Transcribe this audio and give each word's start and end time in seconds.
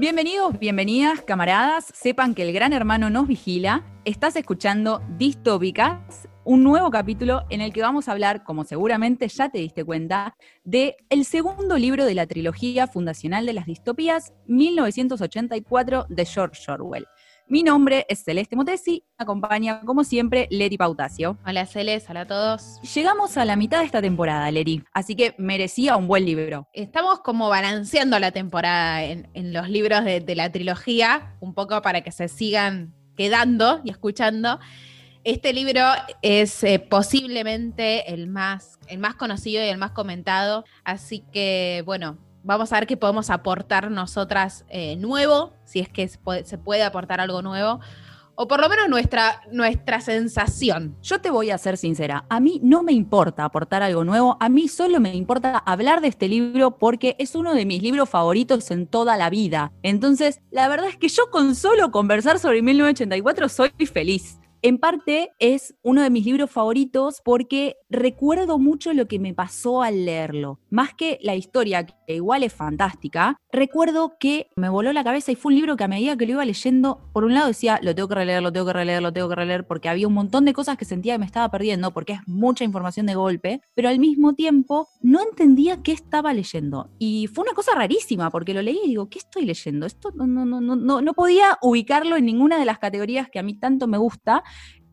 Bienvenidos, 0.00 0.58
bienvenidas, 0.58 1.20
camaradas. 1.20 1.92
Sepan 1.92 2.34
que 2.34 2.40
el 2.40 2.54
gran 2.54 2.72
hermano 2.72 3.10
nos 3.10 3.28
vigila. 3.28 3.84
Estás 4.06 4.34
escuchando 4.34 5.02
Distópicas, 5.18 6.26
un 6.42 6.64
nuevo 6.64 6.90
capítulo 6.90 7.42
en 7.50 7.60
el 7.60 7.70
que 7.70 7.82
vamos 7.82 8.08
a 8.08 8.12
hablar, 8.12 8.42
como 8.42 8.64
seguramente 8.64 9.28
ya 9.28 9.50
te 9.50 9.58
diste 9.58 9.84
cuenta, 9.84 10.38
de 10.64 10.96
el 11.10 11.26
segundo 11.26 11.76
libro 11.76 12.06
de 12.06 12.14
la 12.14 12.26
trilogía 12.26 12.86
fundacional 12.86 13.44
de 13.44 13.52
las 13.52 13.66
distopías, 13.66 14.32
1984, 14.46 16.06
de 16.08 16.24
George 16.24 16.72
Orwell. 16.72 17.06
Mi 17.50 17.64
nombre 17.64 18.06
es 18.08 18.22
Celeste 18.22 18.54
Motesi, 18.54 19.02
me 19.18 19.24
acompaña 19.24 19.80
como 19.80 20.04
siempre 20.04 20.46
Leti 20.52 20.78
Pautacio. 20.78 21.36
Hola 21.44 21.66
Celeste, 21.66 22.12
hola 22.12 22.20
a 22.20 22.26
todos. 22.28 22.80
Llegamos 22.94 23.36
a 23.36 23.44
la 23.44 23.56
mitad 23.56 23.80
de 23.80 23.86
esta 23.86 24.00
temporada, 24.00 24.48
Leti, 24.52 24.84
así 24.92 25.16
que 25.16 25.34
merecía 25.36 25.96
un 25.96 26.06
buen 26.06 26.24
libro. 26.24 26.68
Estamos 26.72 27.22
como 27.22 27.48
balanceando 27.48 28.20
la 28.20 28.30
temporada 28.30 29.02
en, 29.02 29.52
los 29.52 29.68
libros 29.68 30.04
de, 30.04 30.34
la 30.36 30.52
trilogía, 30.52 31.34
un 31.40 31.52
poco 31.52 31.82
para 31.82 32.02
que 32.02 32.12
se 32.12 32.28
sigan 32.28 32.94
quedando 33.16 33.80
y 33.82 33.90
escuchando. 33.90 34.60
Este 35.24 35.52
libro 35.52 35.82
es 36.22 36.62
eh, 36.62 36.78
posiblemente 36.78 38.14
el 38.14 38.28
más, 38.28 38.78
el 38.86 39.00
más 39.00 39.16
conocido 39.16 39.60
y 39.64 39.66
el 39.66 39.76
más 39.76 39.90
comentado, 39.90 40.64
así 40.84 41.24
que 41.32 41.82
bueno, 41.84 42.16
vamos 42.42 42.72
a 42.72 42.76
ver 42.76 42.86
qué 42.86 42.96
podemos 42.96 43.30
aportar 43.30 43.90
nosotras 43.90 44.64
eh, 44.68 44.96
nuevo, 44.96 45.52
si 45.64 45.80
es 45.80 45.88
que 45.88 46.08
se 46.08 46.18
puede, 46.58 46.82
aportar 46.82 47.20
algo 47.20 47.42
nuevo, 47.42 47.80
o 48.34 48.48
por 48.48 48.60
lo 48.60 48.68
menos 48.70 48.88
nuestra, 48.88 49.42
nuestra 49.52 50.00
sensación. 50.00 50.96
Yo 51.02 51.20
te 51.20 51.30
voy 51.30 51.50
a 51.50 51.58
ser 51.58 51.76
sincera, 51.76 52.24
a 52.30 52.40
mí 52.40 52.58
no 52.62 52.82
me 52.82 52.92
importa 52.92 53.44
aportar 53.44 53.82
algo 53.82 54.02
nuevo, 54.02 54.36
a 54.40 54.48
mí 54.48 54.66
solo 54.68 54.98
me 54.98 55.14
importa 55.14 55.58
hablar 55.58 56.00
de 56.00 56.08
este 56.08 56.28
libro 56.28 56.78
porque 56.78 57.16
es 57.18 57.34
uno 57.34 57.54
de 57.54 57.66
mis 57.66 57.82
libros 57.82 58.08
favoritos 58.08 58.70
en 58.70 58.86
toda 58.86 59.16
la 59.16 59.28
vida. 59.28 59.72
Entonces, 59.82 60.40
la 60.50 60.68
verdad 60.68 60.88
es 60.88 60.96
que 60.96 61.08
yo 61.08 61.30
con 61.30 61.54
solo 61.54 61.90
conversar 61.90 62.38
sobre 62.38 62.62
1984 62.62 63.48
soy 63.48 63.70
feliz. 63.92 64.39
En 64.62 64.76
parte 64.76 65.30
es 65.38 65.74
uno 65.82 66.02
de 66.02 66.10
mis 66.10 66.26
libros 66.26 66.50
favoritos 66.50 67.22
porque 67.24 67.76
recuerdo 67.88 68.58
mucho 68.58 68.92
lo 68.92 69.08
que 69.08 69.18
me 69.18 69.32
pasó 69.32 69.82
al 69.82 70.04
leerlo. 70.04 70.60
Más 70.68 70.92
que 70.92 71.18
la 71.22 71.34
historia, 71.34 71.86
que 71.86 72.14
igual 72.14 72.42
es 72.42 72.52
fantástica, 72.52 73.38
recuerdo 73.50 74.18
que 74.20 74.48
me 74.56 74.68
voló 74.68 74.92
la 74.92 75.02
cabeza 75.02 75.32
y 75.32 75.34
fue 75.34 75.52
un 75.52 75.56
libro 75.56 75.78
que 75.78 75.84
a 75.84 75.88
medida 75.88 76.14
que 76.18 76.26
lo 76.26 76.32
iba 76.32 76.44
leyendo, 76.44 77.08
por 77.14 77.24
un 77.24 77.32
lado 77.32 77.48
decía, 77.48 77.80
lo 77.82 77.94
tengo 77.94 78.08
que 78.08 78.16
releer, 78.16 78.42
lo 78.42 78.52
tengo 78.52 78.66
que 78.66 78.74
releer, 78.74 79.00
lo 79.00 79.14
tengo 79.14 79.30
que 79.30 79.34
releer, 79.34 79.66
porque 79.66 79.88
había 79.88 80.06
un 80.06 80.12
montón 80.12 80.44
de 80.44 80.52
cosas 80.52 80.76
que 80.76 80.84
sentía 80.84 81.14
que 81.14 81.20
me 81.20 81.26
estaba 81.26 81.50
perdiendo, 81.50 81.90
porque 81.92 82.12
es 82.12 82.20
mucha 82.26 82.62
información 82.62 83.06
de 83.06 83.14
golpe, 83.14 83.62
pero 83.74 83.88
al 83.88 83.98
mismo 83.98 84.34
tiempo 84.34 84.88
no 85.00 85.22
entendía 85.22 85.82
qué 85.82 85.92
estaba 85.92 86.34
leyendo. 86.34 86.90
Y 86.98 87.28
fue 87.28 87.44
una 87.44 87.54
cosa 87.54 87.72
rarísima, 87.74 88.30
porque 88.30 88.52
lo 88.52 88.60
leí 88.60 88.78
y 88.84 88.88
digo, 88.88 89.08
¿qué 89.08 89.20
estoy 89.20 89.46
leyendo? 89.46 89.86
Esto 89.86 90.10
no, 90.14 90.26
no, 90.26 90.44
no, 90.44 90.60
no, 90.60 91.00
no 91.00 91.14
podía 91.14 91.56
ubicarlo 91.62 92.16
en 92.16 92.26
ninguna 92.26 92.58
de 92.58 92.66
las 92.66 92.78
categorías 92.78 93.30
que 93.30 93.38
a 93.38 93.42
mí 93.42 93.54
tanto 93.54 93.86
me 93.86 93.96
gusta 93.96 94.44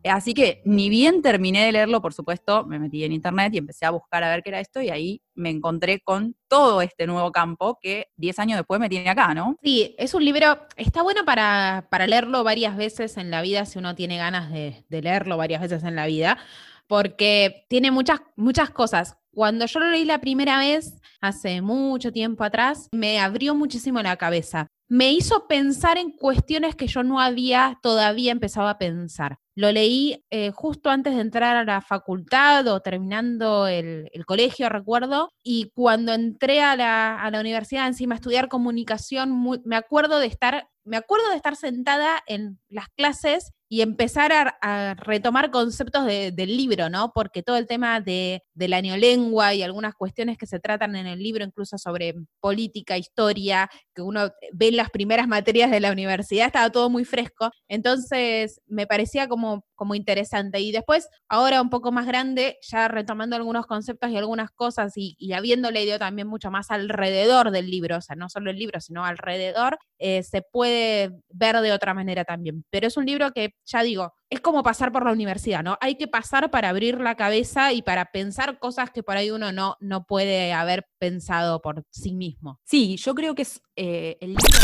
Así 0.04 0.32
que 0.32 0.62
ni 0.64 0.88
bien 0.88 1.22
terminé 1.22 1.64
de 1.64 1.72
leerlo, 1.72 2.00
por 2.00 2.14
supuesto, 2.14 2.64
me 2.64 2.78
metí 2.78 3.04
en 3.04 3.12
internet 3.12 3.52
y 3.54 3.58
empecé 3.58 3.84
a 3.84 3.90
buscar 3.90 4.22
a 4.22 4.30
ver 4.30 4.42
qué 4.42 4.50
era 4.50 4.60
esto 4.60 4.80
y 4.80 4.90
ahí 4.90 5.22
me 5.34 5.50
encontré 5.50 6.00
con 6.00 6.36
todo 6.46 6.82
este 6.82 7.06
nuevo 7.06 7.32
campo 7.32 7.78
que 7.80 8.06
10 8.16 8.38
años 8.38 8.58
después 8.58 8.80
me 8.80 8.88
tiene 8.88 9.10
acá, 9.10 9.34
¿no? 9.34 9.56
Sí, 9.62 9.94
es 9.98 10.14
un 10.14 10.24
libro, 10.24 10.66
está 10.76 11.02
bueno 11.02 11.24
para, 11.24 11.88
para 11.90 12.06
leerlo 12.06 12.44
varias 12.44 12.76
veces 12.76 13.16
en 13.16 13.30
la 13.30 13.42
vida 13.42 13.66
si 13.66 13.78
uno 13.78 13.94
tiene 13.94 14.16
ganas 14.18 14.50
de, 14.50 14.84
leerlo 14.88 15.36
varias 15.36 15.60
veces 15.60 15.82
en 15.84 15.96
la 15.96 16.06
vida, 16.06 16.38
porque 16.86 17.66
tiene 17.68 17.90
muchas, 17.90 18.20
muchas 18.36 18.70
cosas. 18.70 19.16
Cuando 19.32 19.66
yo 19.66 19.80
lo 19.80 19.90
leí 19.90 20.04
la 20.04 20.20
primera 20.20 20.58
vez, 20.58 21.00
hace 21.20 21.60
mucho 21.60 22.12
tiempo 22.12 22.44
atrás, 22.44 22.88
me 22.92 23.20
abrió 23.20 23.54
muchísimo 23.54 24.00
la 24.00 24.16
cabeza. 24.16 24.68
Me 24.88 25.12
hizo 25.12 25.46
pensar 25.46 25.98
en 25.98 26.12
cuestiones 26.12 26.74
que 26.74 26.86
yo 26.86 27.02
no 27.02 27.20
había 27.20 27.78
todavía 27.82 28.32
empezado 28.32 28.68
a 28.68 28.78
pensar. 28.78 29.38
Lo 29.58 29.72
leí 29.72 30.24
eh, 30.30 30.52
justo 30.52 30.88
antes 30.88 31.16
de 31.16 31.20
entrar 31.20 31.56
a 31.56 31.64
la 31.64 31.80
facultad 31.80 32.64
o 32.68 32.78
terminando 32.78 33.66
el, 33.66 34.08
colegio, 34.24 34.68
recuerdo, 34.68 35.30
y 35.42 35.72
cuando 35.74 36.12
entré 36.12 36.62
a 36.62 36.76
la, 36.76 37.28
universidad 37.40 37.88
encima 37.88 38.14
a 38.14 38.18
estudiar 38.18 38.48
comunicación, 38.48 39.60
me 39.64 39.74
acuerdo 39.74 40.20
de 40.20 40.28
estar 40.28 40.68
me 40.88 40.96
acuerdo 40.96 41.28
de 41.30 41.36
estar 41.36 41.54
sentada 41.54 42.22
en 42.26 42.58
las 42.68 42.88
clases 42.88 43.52
y 43.70 43.82
empezar 43.82 44.32
a, 44.62 44.94
retomar 44.94 45.50
conceptos 45.50 46.06
del 46.06 46.56
libro, 46.56 46.88
¿no? 46.88 47.12
Porque 47.14 47.42
todo 47.42 47.58
el 47.58 47.66
tema 47.66 48.00
de, 48.00 48.42
la 48.54 48.80
neolengua 48.80 49.52
y 49.52 49.62
algunas 49.62 49.94
cuestiones 49.94 50.38
que 50.38 50.46
se 50.46 50.58
tratan 50.58 50.96
en 50.96 51.06
el 51.06 51.18
libro, 51.18 51.44
incluso 51.44 51.76
sobre 51.76 52.14
política, 52.40 52.96
historia, 52.96 53.68
que 53.94 54.00
uno 54.00 54.30
ve 54.54 54.68
en 54.68 54.76
las 54.76 54.88
primeras 54.88 55.28
materias 55.28 55.70
de 55.70 55.80
la 55.80 55.92
universidad, 55.92 56.46
estaba 56.46 56.70
todo 56.70 56.88
muy 56.88 57.04
fresco. 57.04 57.50
Entonces 57.68 58.62
me 58.66 58.86
parecía 58.86 59.28
como, 59.28 59.47
como 59.74 59.94
interesante. 59.94 60.60
Y 60.60 60.72
después, 60.72 61.08
ahora 61.28 61.62
un 61.62 61.70
poco 61.70 61.92
más 61.92 62.06
grande, 62.06 62.58
ya 62.62 62.88
retomando 62.88 63.36
algunos 63.36 63.66
conceptos 63.66 64.10
y 64.10 64.16
algunas 64.16 64.50
cosas 64.50 64.92
y, 64.96 65.16
habiendo 65.32 65.70
leído 65.70 65.98
también 65.98 66.26
mucho 66.28 66.50
más 66.50 66.70
alrededor 66.70 67.50
del 67.50 67.70
libro, 67.70 67.98
o 67.98 68.00
sea, 68.00 68.16
no 68.16 68.28
solo 68.28 68.50
el 68.50 68.58
libro, 68.58 68.80
sino 68.80 69.04
alrededor, 69.04 69.78
eh, 69.98 70.22
se 70.22 70.42
puede 70.42 71.12
ver 71.28 71.60
de 71.60 71.72
otra 71.72 71.94
manera 71.94 72.24
también. 72.24 72.64
Pero 72.70 72.86
es 72.86 72.96
un 72.96 73.06
libro 73.06 73.30
que 73.32 73.50
ya 73.64 73.82
digo, 73.82 74.12
es 74.30 74.40
como 74.40 74.62
pasar 74.62 74.92
por 74.92 75.04
la 75.04 75.12
universidad, 75.12 75.62
¿no? 75.62 75.78
Hay 75.80 75.96
que 75.96 76.08
pasar 76.08 76.50
para 76.50 76.68
abrir 76.68 77.00
la 77.00 77.14
cabeza 77.14 77.72
y 77.72 77.82
para 77.82 78.06
pensar 78.06 78.58
cosas 78.58 78.90
que 78.90 79.02
por 79.02 79.16
ahí 79.16 79.30
uno 79.30 79.52
no, 79.52 79.76
no 79.80 80.04
puede 80.04 80.52
haber 80.52 80.86
pensado 80.98 81.60
por 81.60 81.84
sí 81.90 82.14
mismo. 82.14 82.58
Sí, 82.64 82.96
yo 82.96 83.14
creo 83.14 83.34
que 83.34 83.42
es 83.42 83.60
eh, 83.76 84.16
el 84.20 84.30
libro... 84.30 84.58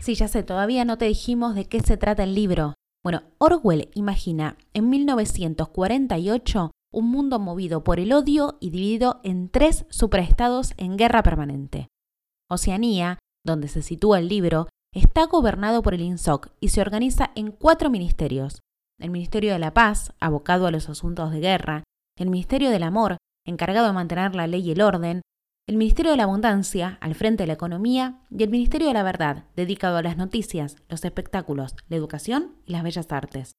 Sí, 0.00 0.14
ya 0.14 0.28
sé, 0.28 0.44
todavía 0.44 0.84
no 0.84 0.98
te 0.98 1.06
dijimos 1.06 1.56
de 1.56 1.64
qué 1.64 1.80
se 1.80 1.96
trata 1.96 2.22
el 2.22 2.34
libro. 2.34 2.74
Bueno, 3.06 3.22
Orwell 3.38 3.88
imagina 3.94 4.56
en 4.74 4.90
1948 4.90 6.72
un 6.92 7.08
mundo 7.08 7.38
movido 7.38 7.84
por 7.84 8.00
el 8.00 8.12
odio 8.12 8.56
y 8.58 8.70
dividido 8.70 9.20
en 9.22 9.48
tres 9.48 9.86
superestados 9.90 10.74
en 10.76 10.96
guerra 10.96 11.22
permanente. 11.22 11.86
Oceanía, 12.50 13.20
donde 13.44 13.68
se 13.68 13.82
sitúa 13.82 14.18
el 14.18 14.26
libro, 14.26 14.66
está 14.92 15.26
gobernado 15.26 15.84
por 15.84 15.94
el 15.94 16.00
INSOC 16.00 16.48
y 16.58 16.70
se 16.70 16.80
organiza 16.80 17.30
en 17.36 17.52
cuatro 17.52 17.90
ministerios. 17.90 18.58
El 18.98 19.10
Ministerio 19.12 19.52
de 19.52 19.60
la 19.60 19.72
Paz, 19.72 20.12
abocado 20.18 20.66
a 20.66 20.72
los 20.72 20.88
asuntos 20.88 21.30
de 21.30 21.38
guerra, 21.38 21.84
el 22.18 22.28
Ministerio 22.28 22.70
del 22.70 22.82
Amor, 22.82 23.18
encargado 23.46 23.86
de 23.86 23.92
mantener 23.92 24.34
la 24.34 24.48
ley 24.48 24.62
y 24.62 24.72
el 24.72 24.80
orden, 24.80 25.22
el 25.68 25.78
Ministerio 25.78 26.12
de 26.12 26.16
la 26.16 26.22
Abundancia, 26.22 26.96
al 27.00 27.16
frente 27.16 27.42
de 27.42 27.48
la 27.48 27.54
economía, 27.54 28.20
y 28.30 28.44
el 28.44 28.50
Ministerio 28.50 28.86
de 28.86 28.94
la 28.94 29.02
Verdad, 29.02 29.44
dedicado 29.56 29.96
a 29.96 30.02
las 30.02 30.16
noticias, 30.16 30.76
los 30.88 31.04
espectáculos, 31.04 31.74
la 31.88 31.96
educación 31.96 32.54
y 32.64 32.72
las 32.72 32.84
bellas 32.84 33.10
artes. 33.10 33.52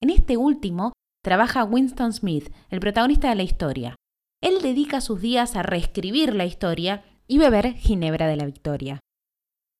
En 0.00 0.08
este 0.08 0.38
último 0.38 0.94
trabaja 1.22 1.64
Winston 1.64 2.14
Smith, 2.14 2.50
el 2.70 2.80
protagonista 2.80 3.28
de 3.28 3.34
la 3.34 3.42
historia. 3.42 3.96
Él 4.42 4.62
dedica 4.62 5.02
sus 5.02 5.20
días 5.20 5.54
a 5.54 5.62
reescribir 5.62 6.34
la 6.34 6.46
historia 6.46 7.04
y 7.28 7.36
beber 7.36 7.74
Ginebra 7.74 8.26
de 8.26 8.36
la 8.36 8.46
Victoria. 8.46 9.00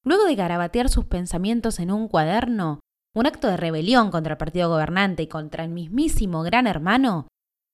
Luego 0.05 0.27
de 0.27 0.35
garabatear 0.35 0.91
sus 0.91 1.07
pensamientos 1.07 1.79
en 1.79 1.91
un 1.91 2.09
cuaderno, 2.09 2.81
un 3.15 3.27
acto 3.27 3.49
de 3.49 3.57
rebelión 3.57 4.11
contra 4.11 4.35
el 4.35 4.39
partido 4.39 4.69
gobernante 4.69 5.23
y 5.23 5.29
contra 5.29 5.65
el 5.65 5.71
mismísimo 5.71 6.43
gran 6.43 6.67
hermano, 6.67 7.29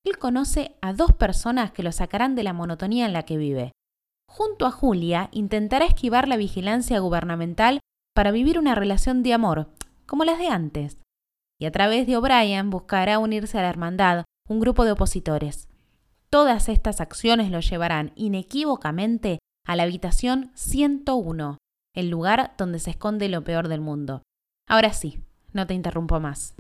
él 0.05 0.17
conoce 0.19 0.77
a 0.81 0.93
dos 0.93 1.13
personas 1.13 1.73
que 1.73 1.83
lo 1.83 1.91
sacarán 1.91 2.37
de 2.37 2.45
la 2.45 2.53
monotonía 2.53 3.07
en 3.07 3.13
la 3.13 3.25
que 3.25 3.37
vive. 3.37 3.73
Junto 4.37 4.67
a 4.67 4.71
Julia 4.71 5.31
intentará 5.33 5.87
esquivar 5.87 6.29
la 6.29 6.37
vigilancia 6.37 6.99
gubernamental 6.99 7.81
para 8.15 8.33
vivir 8.33 8.59
una 8.59 8.75
relación 8.75 9.23
de 9.23 9.33
amor, 9.33 9.71
como 10.05 10.25
las 10.25 10.39
de 10.39 10.49
antes. 10.49 10.99
Y 11.59 11.65
a 11.65 11.73
través 11.73 12.07
de 12.07 12.19
O'Brien 12.19 12.69
buscará 12.69 13.19
unirse 13.19 13.59
a 13.59 13.63
la 13.63 13.71
hermandad, 13.71 14.27
un 14.47 14.61
grupo 14.61 14.85
de 14.85 14.93
opositores. 14.93 15.69
Todas 16.29 16.69
estas 16.69 17.01
acciones 17.01 17.51
lo 17.51 17.61
llevarán 17.61 18.13
inequívocamente 18.15 19.39
a 19.67 19.75
la 19.75 19.85
habitación 19.85 20.51
101, 20.53 21.57
el 21.95 22.11
lugar 22.11 22.53
donde 22.59 22.79
se 22.79 22.91
esconde 22.91 23.31
lo 23.31 23.43
peor 23.43 23.69
del 23.69 23.81
mundo. 23.81 24.21
Ahora 24.69 24.93
sí, 24.93 25.19
no 25.55 25.67
te 25.67 25.73
interrumpo 25.73 26.21
más. 26.21 26.55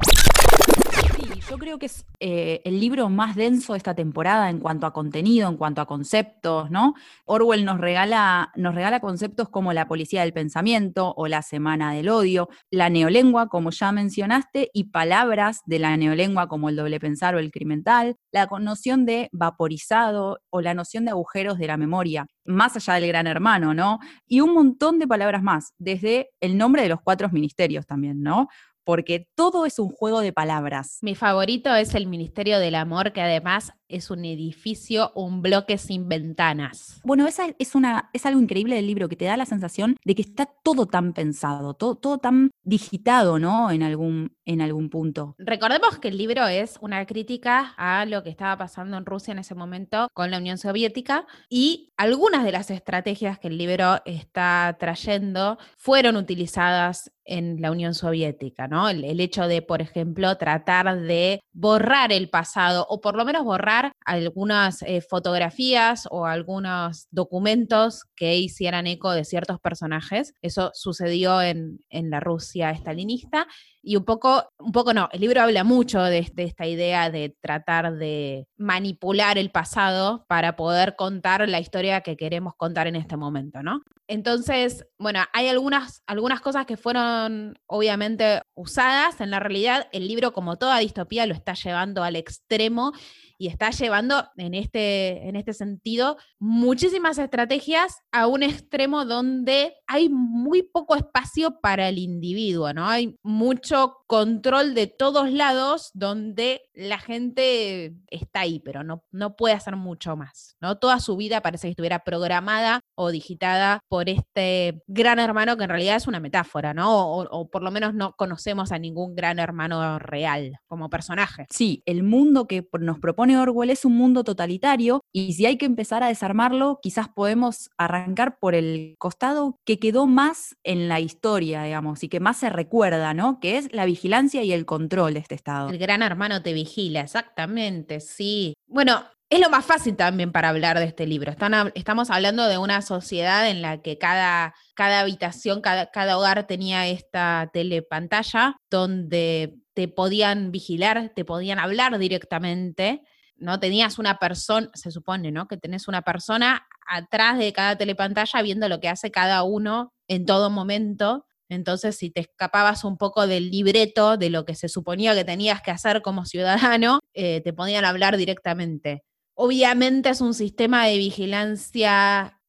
Sí, 1.17 1.41
yo 1.49 1.57
creo 1.57 1.79
que 1.79 1.87
es 1.87 2.05
eh, 2.21 2.61
el 2.65 2.79
libro 2.79 3.09
más 3.09 3.37
denso 3.37 3.73
de 3.73 3.79
esta 3.79 3.95
temporada 3.95 4.51
en 4.51 4.59
cuanto 4.59 4.87
a 4.87 4.93
contenido, 4.93 5.49
en 5.49 5.57
cuanto 5.57 5.81
a 5.81 5.87
conceptos, 5.87 6.71
¿no? 6.71 6.93
Orwell 7.25 7.65
nos 7.65 7.81
regala, 7.81 8.53
nos 8.55 8.75
regala 8.75 9.01
conceptos 9.01 9.49
como 9.49 9.73
la 9.73 9.89
policía 9.89 10.21
del 10.21 10.35
pensamiento 10.35 11.15
o 11.17 11.27
la 11.27 11.41
semana 11.41 11.95
del 11.95 12.11
odio, 12.11 12.51
la 12.71 12.91
neolengua, 12.91 13.49
como 13.49 13.71
ya 13.71 13.93
mencionaste, 13.93 14.71
y 14.75 14.91
palabras 14.91 15.63
de 15.65 15.79
la 15.79 15.97
neolengua 15.97 16.49
como 16.49 16.69
el 16.69 16.77
doble 16.77 17.01
pensar 17.01 17.35
o 17.35 17.39
el 17.39 17.51
crimental, 17.51 18.17
la 18.31 18.47
noción 18.61 19.07
de 19.07 19.31
vaporizado 19.33 20.41
o 20.51 20.61
la 20.61 20.75
noción 20.75 21.07
de 21.07 21.13
agujeros 21.13 21.57
de 21.57 21.67
la 21.67 21.79
memoria, 21.79 22.27
más 22.45 22.77
allá 22.77 23.01
del 23.01 23.09
gran 23.09 23.27
hermano, 23.27 23.73
¿no? 23.73 24.01
Y 24.27 24.43
un 24.43 24.53
montón 24.53 24.99
de 24.99 25.07
palabras 25.07 25.43
más, 25.43 25.73
desde 25.79 26.29
el 26.41 26.59
nombre 26.59 26.83
de 26.83 26.91
los 26.91 27.01
cuatro 27.01 27.31
ministerios 27.31 27.87
también, 27.87 28.23
¿no? 28.23 28.49
Porque 28.87 29.29
todo 29.35 29.67
es 29.67 29.81
un 29.81 29.91
juego 29.91 30.21
de 30.21 30.33
palabras. 30.33 30.99
Mi 31.03 31.17
favorito 31.17 31.75
es 31.75 31.95
el 31.97 32.07
Ministerio 32.07 32.61
del 32.61 32.77
Amor, 32.77 33.13
que 33.13 33.21
además 33.21 33.73
es 33.89 34.11
un 34.11 34.25
edificio, 34.25 35.13
un 35.15 35.43
bloque 35.43 35.77
sin 35.77 36.09
ventanas. 36.09 37.01
Bueno, 37.05 37.27
esa 37.27 37.47
es, 37.59 37.75
una, 37.75 38.11
es 38.13 38.27
algo 38.27 38.41
increíble 38.41 38.77
del 38.77 38.87
libro, 38.87 39.09
que 39.09 39.17
te 39.17 39.25
da 39.25 39.37
la 39.37 39.47
sensación 39.47 39.97
de 40.05 40.15
que 40.15 40.23
está 40.23 40.47
todo 40.47 40.87
tan 40.87 41.13
pensado, 41.13 41.75
todo, 41.75 41.97
todo 41.97 42.19
tan 42.19 42.51
digitado, 42.63 43.39
¿no? 43.39 43.71
En 43.71 43.83
algún, 43.83 44.37
en 44.45 44.61
algún 44.61 44.89
punto. 44.89 45.35
Recordemos 45.39 45.99
que 45.99 46.09
el 46.09 46.17
libro 46.17 46.47
es 46.47 46.79
una 46.81 47.05
crítica 47.07 47.75
a 47.77 48.07
lo 48.07 48.23
que 48.23 48.31
estaba 48.31 48.57
pasando 48.57 48.97
en 48.97 49.07
Rusia 49.07 49.33
en 49.33 49.41
ese 49.41 49.55
momento 49.55 50.09
con 50.15 50.31
la 50.31 50.39
Unión 50.39 50.59
Soviética 50.59 51.27
y 51.49 51.93
algunas 51.97 52.45
de 52.45 52.53
las 52.53 52.71
estrategias 52.71 53.39
que 53.39 53.49
el 53.49 53.59
libro 53.59 54.01
está 54.05 54.77
trayendo 54.79 55.59
fueron 55.77 56.17
utilizadas 56.17 57.13
en 57.27 57.61
la 57.61 57.71
Unión 57.71 57.95
Soviética, 57.95 58.69
¿no? 58.69 58.89
El, 58.89 59.21
hecho 59.21 59.49
de, 59.49 59.63
por 59.63 59.83
ejemplo, 59.83 60.37
tratar 60.37 61.01
de 61.01 61.41
borrar 61.53 62.13
el 62.13 62.29
pasado 62.29 62.87
o 62.89 63.01
por 63.01 63.17
lo 63.17 63.25
menos 63.25 63.45
borrar 63.45 63.93
algunas 64.05 64.83
eh, 64.83 65.01
fotografías 65.01 66.07
o 66.11 66.27
algunos 66.27 67.09
documentos 67.11 68.05
que 68.15 68.37
hicieran 68.37 68.87
eco 68.87 69.13
de 69.13 69.25
ciertos 69.25 69.59
personajes. 69.61 70.35
Eso 70.43 70.71
sucedió 70.75 71.43
en, 71.43 71.81
en 71.91 72.11
la 72.11 72.21
Rusia 72.21 72.71
estalinista 72.71 73.47
y 73.87 73.95
un 73.95 74.05
poco, 74.05 74.51
un 74.59 74.73
poco 74.73 74.93
no, 74.93 75.09
el 75.13 75.21
libro 75.21 75.43
habla 75.43 75.63
mucho 75.63 76.03
de, 76.03 76.19
esta 76.19 76.67
idea 76.67 77.09
de 77.09 77.37
tratar 77.41 77.95
de 77.95 78.49
manipular 78.57 79.39
el 79.39 79.51
pasado 79.51 80.25
para 80.27 80.57
poder 80.57 80.97
contar 80.97 81.49
la 81.49 81.61
historia 81.61 82.01
que 82.01 82.17
queremos 82.17 82.55
contar 82.57 82.89
en 82.89 82.97
este 82.97 83.17
momento, 83.17 83.63
¿no? 83.63 83.83
Entonces, 84.09 84.85
bueno, 84.99 85.21
hay 85.33 85.47
algunas, 85.47 86.03
algunas 86.09 86.41
cosas 86.41 86.67
que 86.67 86.77
fueron 86.77 87.61
obviamente 87.67 88.43
usadas 88.57 89.21
en 89.21 89.31
la 89.31 89.39
realidad. 89.39 89.87
El 89.93 90.09
libro, 90.09 90.33
como 90.33 90.57
toda 90.57 90.79
distopía, 90.79 91.25
lo 91.27 91.35
está 91.35 91.55
llevando 91.55 92.03
al 92.03 92.17
extremo 92.17 92.93
y 93.39 93.49
está 93.49 93.71
llevando 93.71 94.29
en 94.37 94.55
este, 94.55 95.29
en 95.29 95.37
este 95.37 95.53
sentido 95.53 96.17
muchísimas 96.39 97.19
estrategias 97.19 98.03
a 98.13 98.27
un 98.27 98.43
extremo 98.43 99.05
donde 99.05 99.75
hay 99.87 100.09
muy 100.09 100.63
poco 100.63 100.97
espacio 100.97 101.61
para 101.61 101.89
el 101.89 101.99
individuo, 101.99 102.73
¿no? 102.73 102.89
Hay 102.89 103.17
mucho 103.23 103.99
control 104.07 104.75
de 104.75 104.87
todos 104.87 105.31
lados 105.31 105.91
donde 105.95 106.63
la 106.75 106.99
gente 106.99 107.97
está 108.09 108.41
ahí, 108.41 108.61
pero 108.61 108.85
no, 108.85 109.05
no 109.11 109.37
puede 109.37 109.55
hacer 109.55 109.77
mucho 109.77 110.17
más, 110.17 110.57
¿no? 110.61 110.79
Toda 110.79 111.01
su 111.01 111.17
vida 111.17 111.41
parece 111.41 111.69
que 111.69 111.73
estuviera 111.73 112.05
programada 112.05 112.81
o 112.97 113.11
digitada 113.11 113.81
por 113.89 114.09
este 114.09 114.83
gran 114.87 115.19
hermano 115.19 115.57
que 115.57 115.65
en 115.65 115.71
realidad 115.71 115.97
es 115.97 116.07
una 116.07 116.21
metáfora, 116.21 116.75
¿no? 116.75 117.07
O, 117.07 117.23
o 117.31 117.49
por 117.49 117.63
lo 117.63 117.71
menos 117.71 117.95
no 117.95 118.15
conocemos 118.17 118.73
a 118.73 118.79
ningún 118.79 119.15
gran 119.15 119.39
hermano 119.39 119.99
real 119.99 120.59
como 120.67 120.91
personaje. 120.91 121.47
Sí, 121.51 121.83
el 121.87 122.03
mundo 122.03 122.47
que 122.47 122.67
nos 122.81 122.99
propone 122.99 123.39
Orwell 123.39 123.71
es 123.71 123.85
un 123.85 123.97
mundo 123.97 124.25
totalitario 124.25 125.03
y 125.13 125.35
si 125.35 125.47
hay 125.47 125.59
que 125.59 125.67
empezar 125.67 126.03
a 126.03 126.09
desarmarlo, 126.09 126.79
quizás 126.83 127.09
podemos 127.09 127.71
arrancar 127.79 128.39
por 128.39 128.55
el 128.55 128.97
costado 128.99 129.59
que 129.65 129.79
quedó 129.79 130.07
más 130.07 130.57
en 130.65 130.89
la 130.89 131.01
historia, 131.01 131.63
digamos, 131.63 132.03
y 132.03 132.09
que 132.09 132.21
más 132.21 132.39
se 132.39 132.51
recuerda, 132.51 133.15
¿no? 133.15 133.41
Que 133.41 133.59
es 133.59 133.73
la 133.73 133.85
vigilancia 133.85 134.43
y 134.43 134.53
el 134.53 134.67
control 134.67 135.15
de 135.15 135.21
este 135.21 135.35
Estado. 135.35 135.69
El 135.69 135.79
gran 135.79 136.03
hermano 136.03 136.43
te 136.43 136.53
vigila, 136.53 137.01
exactamente, 137.01 138.01
sí. 138.01 138.55
Bueno, 138.67 139.05
es 139.29 139.41
lo 139.41 139.51
más 139.51 139.65
fácil 139.65 139.97
también 139.97 140.33
para 140.33 140.51
hablar 140.51 140.79
de 140.79 140.85
este 140.85 141.07
libro. 141.07 141.35
estamos 141.75 142.11
hablando 142.11 142.47
de 142.47 142.59
una 142.59 142.83
sociedad 142.83 143.49
en 143.49 143.63
la 143.63 143.83
que 143.83 143.99
cada, 143.99 144.55
cada 144.75 145.01
habitación, 145.01 145.61
cada, 145.61 145.91
cada, 145.91 146.19
hogar 146.19 146.47
tenía 146.47 146.87
esta 146.87 147.51
telepantalla 147.53 148.57
donde 148.71 149.57
te 149.75 149.89
podían 149.89 150.53
vigilar, 150.53 151.13
te 151.15 151.25
podían 151.25 151.59
hablar 151.59 151.99
directamente 151.99 153.03
¿no? 153.39 153.61
Tenías 153.61 153.99
una 153.99 154.19
persona, 154.19 154.71
se 154.75 154.91
supone, 154.91 155.31
¿no? 155.31 155.47
Que 155.47 155.57
tenés 155.57 155.89
una 155.89 156.03
persona 156.03 156.67
atrás 156.89 157.39
de 157.39 157.53
cada 157.53 157.77
telepantalla 157.77 158.43
viendo 158.43 158.69
lo 158.69 158.81
que 158.81 158.89
hace 158.89 159.11
cada 159.11 159.43
uno 159.43 159.93
en 160.09 160.25
todo 160.25 160.51
momento. 160.51 161.27
Entonces, 161.49 161.97
si 161.97 162.11
te 162.11 162.21
escapabas 162.21 162.85
un 162.85 162.97
poco 162.97 163.27
del 163.27 163.51
libreto 163.51 164.17
de 164.17 164.31
lo 164.31 164.45
que 164.45 164.55
se 164.55 164.69
suponía 164.69 165.15
que 165.15 165.25
tenías 165.25 165.63
que 165.63 165.71
hacer 165.71 166.03
como 166.03 166.25
ciudadano, 166.25 167.01
eh, 167.15 167.41
te 167.43 167.53
podían 167.53 167.85
hablar 167.85 168.17
directamente. 168.17 169.05
Obviamente 169.39 170.09
es 170.09 170.23
un 170.23 170.33
sistema 170.33 170.87
de 170.87 170.97
vigilancia 170.97 172.41